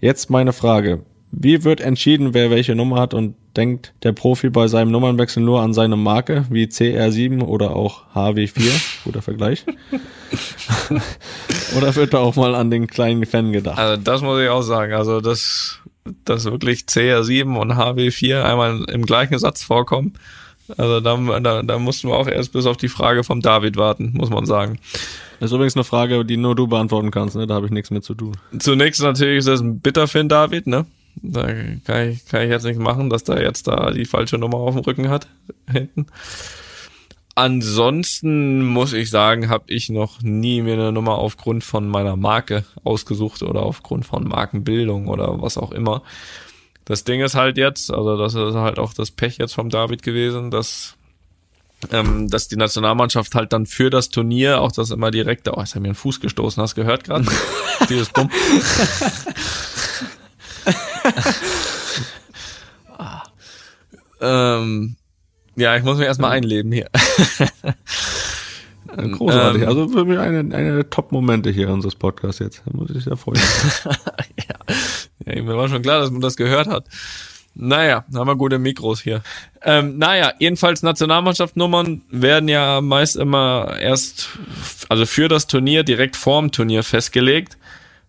[0.00, 1.02] Jetzt meine Frage.
[1.30, 5.60] Wie wird entschieden, wer welche Nummer hat und denkt der Profi bei seinem Nummernwechsel nur
[5.60, 8.70] an seine Marke, wie CR7 oder auch HW4?
[9.04, 9.64] Guter Vergleich.
[11.76, 13.78] oder wird da auch mal an den kleinen Fan gedacht?
[13.78, 14.92] Also das muss ich auch sagen.
[14.92, 15.80] Also dass,
[16.24, 20.14] dass wirklich CR7 und HW4 einmal im gleichen Satz vorkommen.
[20.76, 24.12] Also da, da, da mussten wir auch erst bis auf die Frage vom David warten,
[24.14, 24.78] muss man sagen.
[25.40, 27.46] Das ist übrigens eine Frage, die nur du beantworten kannst, ne?
[27.46, 28.36] Da habe ich nichts mit zu tun.
[28.58, 30.86] Zunächst natürlich ist das ein bitter für den David, ne?
[31.22, 31.46] Da
[31.84, 34.74] kann ich, kann ich jetzt nichts machen, dass der jetzt da die falsche Nummer auf
[34.74, 35.28] dem Rücken hat,
[35.70, 36.06] hinten.
[37.34, 42.64] Ansonsten muss ich sagen, habe ich noch nie mir eine Nummer aufgrund von meiner Marke
[42.84, 46.02] ausgesucht oder aufgrund von Markenbildung oder was auch immer.
[46.84, 50.02] Das Ding ist halt jetzt, also das ist halt auch das Pech jetzt vom David
[50.02, 50.96] gewesen, dass
[51.92, 55.74] ähm, dass die Nationalmannschaft halt dann für das Turnier auch das immer direkt, oh, jetzt
[55.74, 57.24] hat mir einen Fuß gestoßen, hast gehört gerade?
[57.88, 58.30] Die ist dumm.
[62.98, 63.22] ah.
[64.60, 64.96] ähm,
[65.56, 66.88] ja, ich muss mich erstmal einleben hier.
[68.96, 69.62] Großartig.
[69.62, 72.62] Ähm, also für mich eine, eine der Top-Momente hier unseres Podcasts jetzt.
[72.66, 73.40] Da muss ich sehr freuen.
[73.84, 74.56] ja.
[75.26, 76.86] ja, mir war schon klar, dass man das gehört hat.
[77.54, 79.22] Naja, haben wir gute Mikros hier.
[79.62, 84.28] Ähm, naja, jedenfalls Nationalmannschaftsnummern werden ja meist immer erst,
[84.88, 87.58] also für das Turnier direkt vorm Turnier festgelegt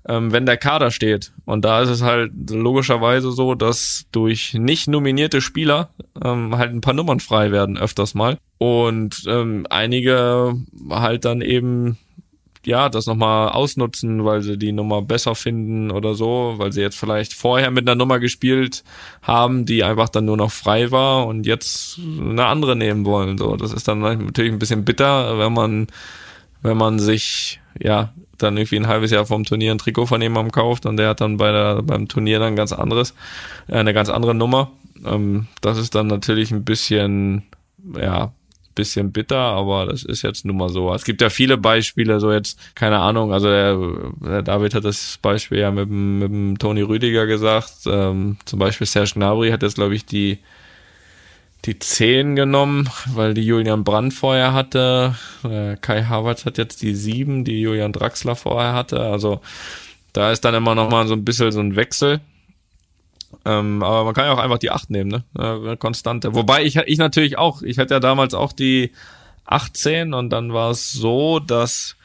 [0.07, 1.31] ähm, wenn der Kader steht.
[1.45, 5.89] Und da ist es halt logischerweise so, dass durch nicht nominierte Spieler
[6.23, 8.37] ähm, halt ein paar Nummern frei werden, öfters mal.
[8.57, 10.55] Und ähm, einige
[10.89, 11.97] halt dann eben
[12.65, 16.97] ja, das nochmal ausnutzen, weil sie die Nummer besser finden oder so, weil sie jetzt
[16.97, 18.83] vielleicht vorher mit einer Nummer gespielt
[19.21, 23.37] haben, die einfach dann nur noch frei war und jetzt eine andere nehmen wollen.
[23.37, 25.87] So, das ist dann natürlich ein bisschen bitter, wenn man,
[26.61, 28.13] wenn man sich ja
[28.43, 31.21] dann irgendwie ein halbes Jahr vom Turnier ein Trikot von jemandem kauft und der hat
[31.21, 33.13] dann bei der, beim Turnier dann ganz anderes,
[33.67, 34.71] äh, eine ganz andere Nummer.
[35.05, 37.43] Ähm, das ist dann natürlich ein bisschen,
[37.97, 38.31] ja,
[38.75, 40.93] bisschen bitter, aber das ist jetzt nun mal so.
[40.93, 43.77] Es gibt ja viele Beispiele, so jetzt, keine Ahnung, also der,
[44.21, 48.87] der David hat das Beispiel ja mit, mit dem Toni Rüdiger gesagt, ähm, zum Beispiel
[48.87, 50.39] Serge Gnabry hat jetzt, glaube ich, die
[51.65, 55.15] die 10 genommen, weil die Julian Brandt vorher hatte.
[55.43, 58.99] Äh, Kai Havertz hat jetzt die 7, die Julian Draxler vorher hatte.
[58.99, 59.41] Also
[60.13, 62.19] da ist dann immer noch mal so ein bisschen so ein Wechsel.
[63.45, 65.77] Ähm, aber man kann ja auch einfach die 8 nehmen, ne?
[65.77, 66.33] Konstante.
[66.35, 68.91] Wobei ich, ich natürlich auch, ich hatte ja damals auch die
[69.45, 71.95] 18 und dann war es so, dass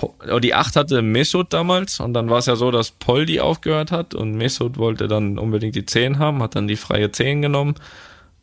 [0.00, 3.92] oh, die 8 hatte Mesut damals und dann war es ja so, dass Poldi aufgehört
[3.92, 7.76] hat und Mesut wollte dann unbedingt die 10 haben, hat dann die freie 10 genommen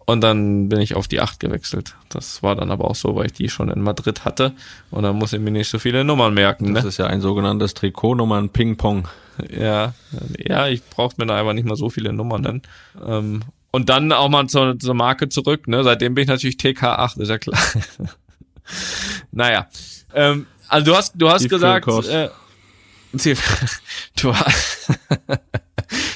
[0.06, 1.96] und dann bin ich auf die 8 gewechselt.
[2.10, 4.54] Das war dann aber auch so, weil ich die schon in Madrid hatte.
[4.92, 6.74] Und dann muss ich mir nicht so viele Nummern merken.
[6.74, 6.90] Das ne?
[6.90, 9.08] ist ja ein sogenanntes Trikotnummern Ping-Pong.
[9.50, 9.94] Ja,
[10.38, 12.62] ja, ich brauchte mir da einfach nicht mal so viele Nummern.
[13.06, 15.68] Ähm, und dann auch mal zur, zur Marke zurück.
[15.68, 15.84] Ne?
[15.84, 17.60] Seitdem bin ich natürlich TK8, ist ja klar.
[19.32, 19.68] naja.
[20.14, 22.30] Ähm, also du hast, du hast gesagt, äh,
[24.22, 24.92] du hast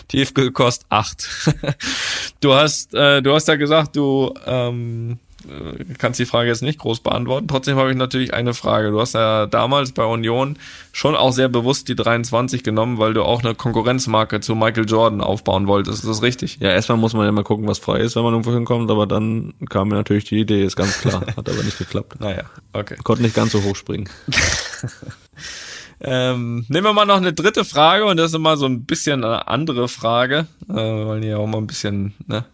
[0.07, 1.55] Tiefkühlkost 8.
[2.39, 6.79] du hast, äh, du hast ja gesagt, du ähm, äh, kannst die Frage jetzt nicht
[6.79, 7.47] groß beantworten.
[7.47, 8.91] Trotzdem habe ich natürlich eine Frage.
[8.91, 10.57] Du hast ja damals bei Union
[10.91, 15.21] schon auch sehr bewusst die 23 genommen, weil du auch eine Konkurrenzmarke zu Michael Jordan
[15.21, 16.03] aufbauen wolltest.
[16.03, 16.57] Ist das richtig?
[16.59, 19.07] Ja, erstmal muss man ja mal gucken, was frei ist, wenn man irgendwo hinkommt, aber
[19.07, 21.21] dann kam mir natürlich die Idee, ist ganz klar.
[21.37, 22.19] Hat aber nicht geklappt.
[22.19, 22.43] Naja,
[22.73, 22.95] okay.
[23.03, 24.09] Konnte nicht ganz so hoch springen.
[25.99, 29.23] Ähm, nehmen wir mal noch eine dritte Frage und das ist immer so ein bisschen
[29.23, 30.47] eine andere Frage.
[30.69, 32.45] Äh, wir wollen ja auch mal ein bisschen ne,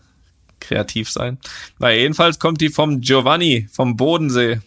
[0.60, 1.38] kreativ sein.
[1.78, 4.62] Na, jedenfalls kommt die vom Giovanni vom Bodensee.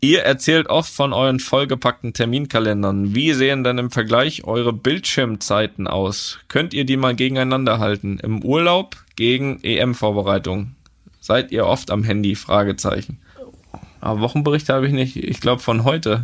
[0.00, 3.16] Ihr erzählt oft von euren vollgepackten Terminkalendern.
[3.16, 6.38] Wie sehen denn im Vergleich eure Bildschirmzeiten aus?
[6.46, 8.20] Könnt ihr die mal gegeneinander halten?
[8.22, 10.76] Im Urlaub gegen EM-Vorbereitung?
[11.20, 12.36] Seid ihr oft am Handy?
[12.36, 13.18] Fragezeichen.
[14.00, 15.16] Aber Wochenberichte habe ich nicht.
[15.16, 16.22] Ich glaube von heute.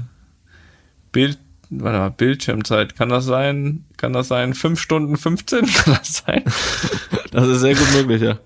[1.15, 1.39] Bild,
[1.71, 3.85] warte mal, Bildschirmzeit, kann das sein?
[3.97, 4.53] Kann das sein?
[4.53, 5.67] 5 Stunden 15?
[5.73, 6.45] Kann das sein?
[7.31, 8.39] Das ist sehr gut möglich, ja.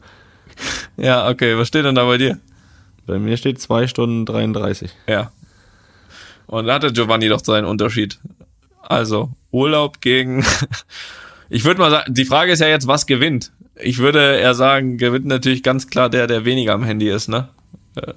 [0.96, 2.38] Ja, okay, was steht denn da bei dir?
[3.06, 4.94] Bei mir steht 2 Stunden 33.
[5.08, 5.32] Ja.
[6.46, 8.18] Und da hatte Giovanni doch seinen Unterschied.
[8.82, 10.44] Also, Urlaub gegen.
[11.50, 13.52] Ich würde mal sagen, die Frage ist ja jetzt, was gewinnt?
[13.76, 17.48] Ich würde eher sagen, gewinnt natürlich ganz klar der, der weniger am Handy ist, ne?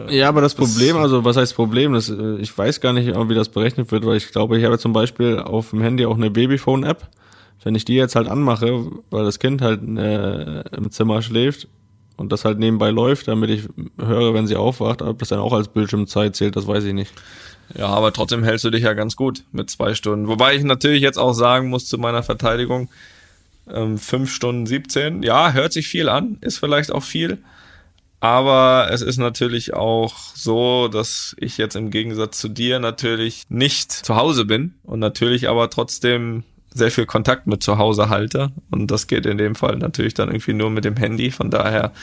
[0.10, 1.94] Ja, aber das Problem, also was heißt Problem?
[1.94, 4.78] Das, äh, ich weiß gar nicht, wie das berechnet wird, weil ich glaube, ich habe
[4.78, 7.08] zum Beispiel auf dem Handy auch eine Babyphone-App.
[7.64, 11.68] Wenn ich die jetzt halt anmache, weil das Kind halt äh, im Zimmer schläft
[12.18, 13.68] und das halt nebenbei läuft, damit ich
[14.00, 17.14] höre, wenn sie aufwacht, ob das dann auch als Bildschirmzeit zählt, das weiß ich nicht.
[17.78, 20.28] Ja, aber trotzdem hältst du dich ja ganz gut mit zwei Stunden.
[20.28, 22.90] Wobei ich natürlich jetzt auch sagen muss zu meiner Verteidigung,
[23.70, 27.40] ähm, fünf Stunden 17, ja, hört sich viel an, ist vielleicht auch viel.
[28.22, 33.92] Aber es ist natürlich auch so, dass ich jetzt im Gegensatz zu dir natürlich nicht
[33.92, 38.52] zu Hause bin und natürlich aber trotzdem sehr viel Kontakt mit zu Hause halte.
[38.70, 41.32] Und das geht in dem Fall natürlich dann irgendwie nur mit dem Handy.
[41.32, 41.94] Von daher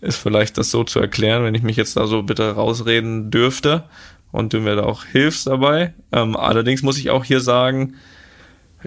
[0.00, 3.84] ist vielleicht das so zu erklären, wenn ich mich jetzt da so bitte rausreden dürfte
[4.32, 5.94] und du mir da auch hilfst dabei.
[6.10, 7.94] Ähm, allerdings muss ich auch hier sagen,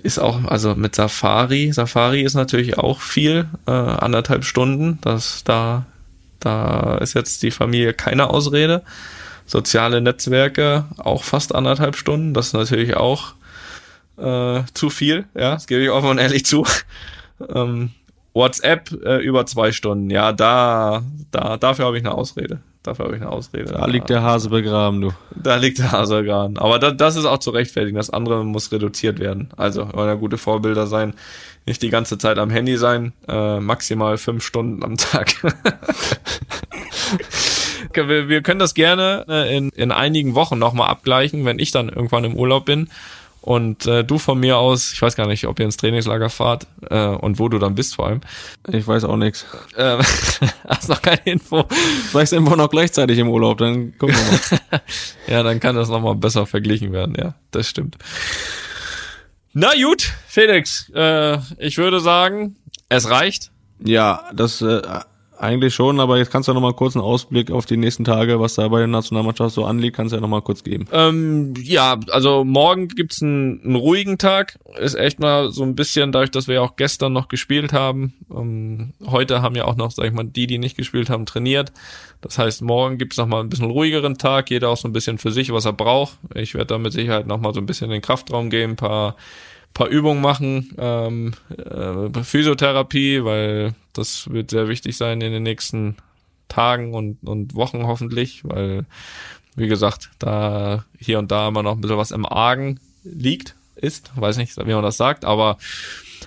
[0.01, 5.85] ist auch, also mit Safari, Safari ist natürlich auch viel, äh, anderthalb Stunden, das da
[6.45, 8.83] da ist jetzt die Familie keine Ausrede.
[9.45, 12.33] Soziale Netzwerke auch fast anderthalb Stunden.
[12.33, 13.33] Das ist natürlich auch
[14.17, 15.25] äh, zu viel.
[15.35, 16.65] Ja, das gebe ich offen und ehrlich zu.
[17.53, 17.91] ähm,
[18.33, 20.09] WhatsApp äh, über zwei Stunden.
[20.09, 22.59] Ja, da, da, dafür habe ich eine Ausrede.
[22.81, 23.71] Dafür habe ich eine Ausrede.
[23.71, 25.11] Da liegt der Hase begraben, du.
[25.33, 26.57] Da liegt der Hase begraben.
[26.57, 27.95] Aber da, das ist auch zu rechtfertigen.
[27.95, 29.49] Das andere muss reduziert werden.
[29.55, 31.13] Also, wir wollen gute Vorbilder sein.
[31.65, 33.13] Nicht die ganze Zeit am Handy sein.
[33.27, 35.33] Äh, maximal fünf Stunden am Tag.
[37.93, 41.87] wir, wir können das gerne äh, in, in einigen Wochen nochmal abgleichen, wenn ich dann
[41.87, 42.89] irgendwann im Urlaub bin
[43.43, 46.65] und äh, du von mir aus, ich weiß gar nicht, ob ihr ins Trainingslager fahrt
[46.89, 48.21] äh, und wo du dann bist vor allem.
[48.71, 49.45] Ich weiß auch nichts.
[49.77, 49.99] Ähm,
[50.67, 51.65] hast noch keine Info.
[52.09, 54.81] Vielleicht sind wir noch gleichzeitig im Urlaub, dann gucken wir mal.
[55.27, 57.97] ja, dann kann das nochmal besser verglichen werden, ja, das stimmt.
[59.51, 62.55] Na gut, Felix, äh, ich würde sagen,
[62.87, 63.51] es reicht.
[63.83, 64.81] Ja, das äh,
[65.43, 68.05] eigentlich schon, aber jetzt kannst du ja noch mal kurz einen Ausblick auf die nächsten
[68.05, 70.87] Tage, was da bei der Nationalmannschaft so anliegt, kannst du ja noch mal kurz geben.
[70.91, 74.57] Ähm, ja, also morgen gibt's einen, einen ruhigen Tag.
[74.79, 78.13] Ist echt mal so ein bisschen, dadurch, dass wir ja auch gestern noch gespielt haben.
[78.31, 81.71] Ähm, heute haben ja auch noch, sag ich mal, die, die nicht gespielt haben, trainiert.
[82.21, 84.49] Das heißt, morgen gibt's noch mal ein bisschen ruhigeren Tag.
[84.49, 86.17] Jeder auch so ein bisschen für sich, was er braucht.
[86.35, 88.75] Ich werde da mit Sicherheit noch mal so ein bisschen in den Kraftraum gehen, ein
[88.77, 89.17] paar
[89.73, 95.95] paar Übungen machen, ähm, äh, Physiotherapie, weil das wird sehr wichtig sein in den nächsten
[96.47, 98.85] Tagen und, und Wochen hoffentlich, weil,
[99.55, 104.11] wie gesagt, da hier und da immer noch ein bisschen was im Argen liegt, ist,
[104.15, 105.57] weiß nicht, wie man das sagt, aber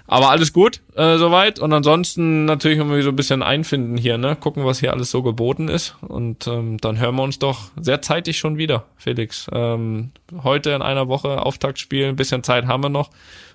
[0.06, 4.36] aber alles gut äh, soweit und ansonsten natürlich irgendwie so ein bisschen einfinden hier, ne?
[4.36, 8.02] Gucken, was hier alles so geboten ist und ähm, dann hören wir uns doch sehr
[8.02, 9.48] zeitig schon wieder, Felix.
[9.52, 13.10] Ähm, heute in einer Woche Auftaktspiel, ein bisschen Zeit haben wir noch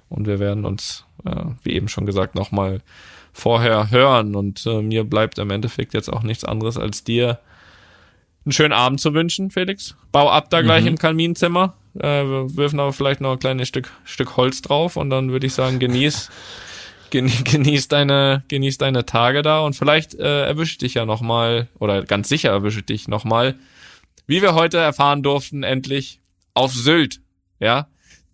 [0.09, 2.81] und wir werden uns, äh, wie eben schon gesagt, nochmal
[3.33, 7.39] vorher hören und äh, mir bleibt im Endeffekt jetzt auch nichts anderes als dir
[8.43, 9.95] einen schönen Abend zu wünschen, Felix.
[10.11, 10.89] Bau ab da gleich mhm.
[10.89, 15.31] im Kaminzimmer äh, wirfen aber vielleicht noch ein kleines Stück, Stück Holz drauf und dann
[15.31, 16.29] würde ich sagen, genieß,
[17.09, 22.03] genieß, genieß deine, genieß deine Tage da und vielleicht äh, erwische dich ja nochmal, oder
[22.03, 23.55] ganz sicher erwische dich nochmal,
[24.27, 26.19] wie wir heute erfahren durften, endlich
[26.53, 27.21] auf Sylt,
[27.59, 27.87] ja,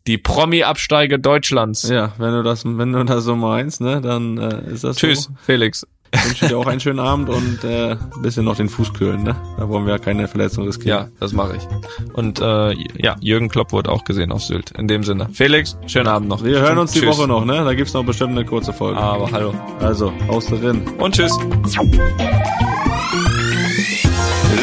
[0.07, 1.87] die Promi-Absteige Deutschlands.
[1.89, 5.23] Ja, wenn du das, wenn du das so meinst, ne, dann äh, ist das Tschüss,
[5.23, 5.31] so.
[5.41, 5.85] Felix.
[6.11, 9.23] Ich wünsche dir auch einen schönen Abend und äh, ein bisschen noch den Fuß kühlen,
[9.23, 9.35] ne?
[9.57, 11.05] Da wollen wir ja keine Verletzung riskieren.
[11.05, 12.13] Ja, das mache ich.
[12.13, 14.71] Und äh, ja, Jürgen Klopp wurde auch gesehen auf Sylt.
[14.71, 15.29] In dem Sinne.
[15.33, 16.43] Felix, schönen Abend noch.
[16.43, 17.63] Wir hören uns die Woche noch, ne?
[17.63, 18.99] Da gibt's noch bestimmt eine kurze Folge.
[18.99, 19.53] Aber hallo.
[19.79, 20.83] Also, aus drin.
[20.97, 21.37] Und tschüss.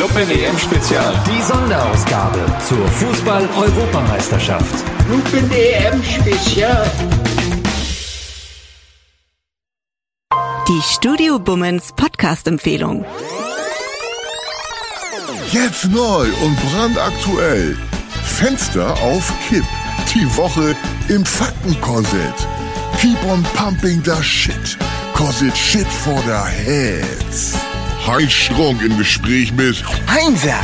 [0.01, 1.15] Luppen EM Spezial.
[1.27, 4.85] Die Sonderausgabe zur Fußball-Europameisterschaft.
[5.09, 6.87] Lupen EM Spezial.
[10.69, 13.05] Die Studio Bummens Podcast-Empfehlung.
[15.53, 17.77] Jetzt neu und brandaktuell.
[18.25, 19.65] Fenster auf Kipp.
[20.15, 20.75] Die Woche
[21.09, 22.35] im Faktenkorsett.
[23.01, 24.79] Keep on pumping the shit.
[25.15, 26.33] Cause it's shit for the
[26.65, 27.55] heads.
[28.07, 30.59] Heinz Strunk im Gespräch mit Heinzer,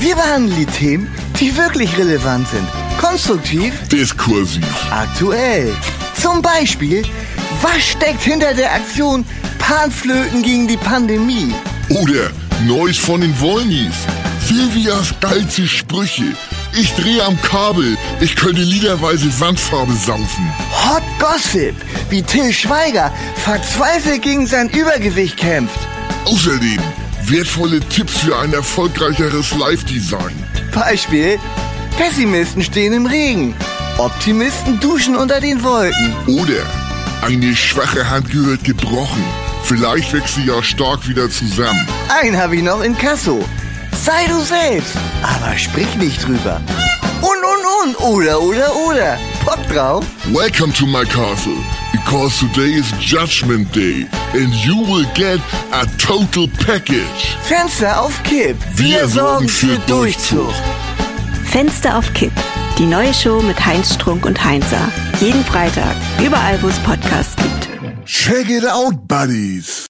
[0.00, 1.08] wir behandeln die Themen,
[1.40, 2.66] die wirklich relevant sind.
[3.00, 4.64] Konstruktiv, Diskursiv.
[4.90, 5.74] aktuell.
[6.20, 7.02] Zum Beispiel,
[7.62, 9.24] was steckt hinter der Aktion
[9.70, 11.54] Panflöten gegen die Pandemie?
[11.90, 12.32] Oder
[12.66, 13.94] Neues von den Wollnies.
[14.44, 16.24] Silvias geilste Sprüche.
[16.76, 17.96] Ich drehe am Kabel.
[18.20, 20.52] Ich könnte liederweise Wandfarbe saufen.
[20.72, 21.76] Hot Gossip,
[22.08, 25.78] wie Till Schweiger verzweifelt gegen sein Übergewicht kämpft.
[26.24, 26.80] Außerdem
[27.26, 30.34] wertvolle Tipps für ein erfolgreicheres Live-Design.
[30.74, 31.38] Beispiel,
[31.96, 33.54] Pessimisten stehen im Regen.
[33.98, 36.12] Optimisten duschen unter den Wolken.
[36.26, 36.66] Oder
[37.22, 39.22] eine schwache Hand gehört gebrochen.
[39.62, 41.86] Vielleicht wächst sie ja stark wieder zusammen.
[42.08, 43.44] Einen habe ich noch in Kasso.
[44.04, 46.60] Sei du selbst, aber sprich nicht drüber.
[47.20, 49.18] Und, und, und, oder, oder, oder.
[49.44, 50.04] Bock drauf?
[50.32, 51.56] Welcome to my castle,
[51.92, 55.40] because today is Judgment Day and you will get
[55.72, 57.36] a total package.
[57.42, 58.56] Fenster auf Kipp.
[58.74, 60.52] Wir, sorgen für Durchzug.
[61.44, 62.32] Fenster auf Kipp.
[62.78, 64.90] Die neue Show mit Heinz Strunk und Heinzer.
[65.20, 65.94] Jeden Freitag,
[66.24, 67.69] überall wo es Podcasts gibt.
[68.12, 69.86] Check it out, buddies.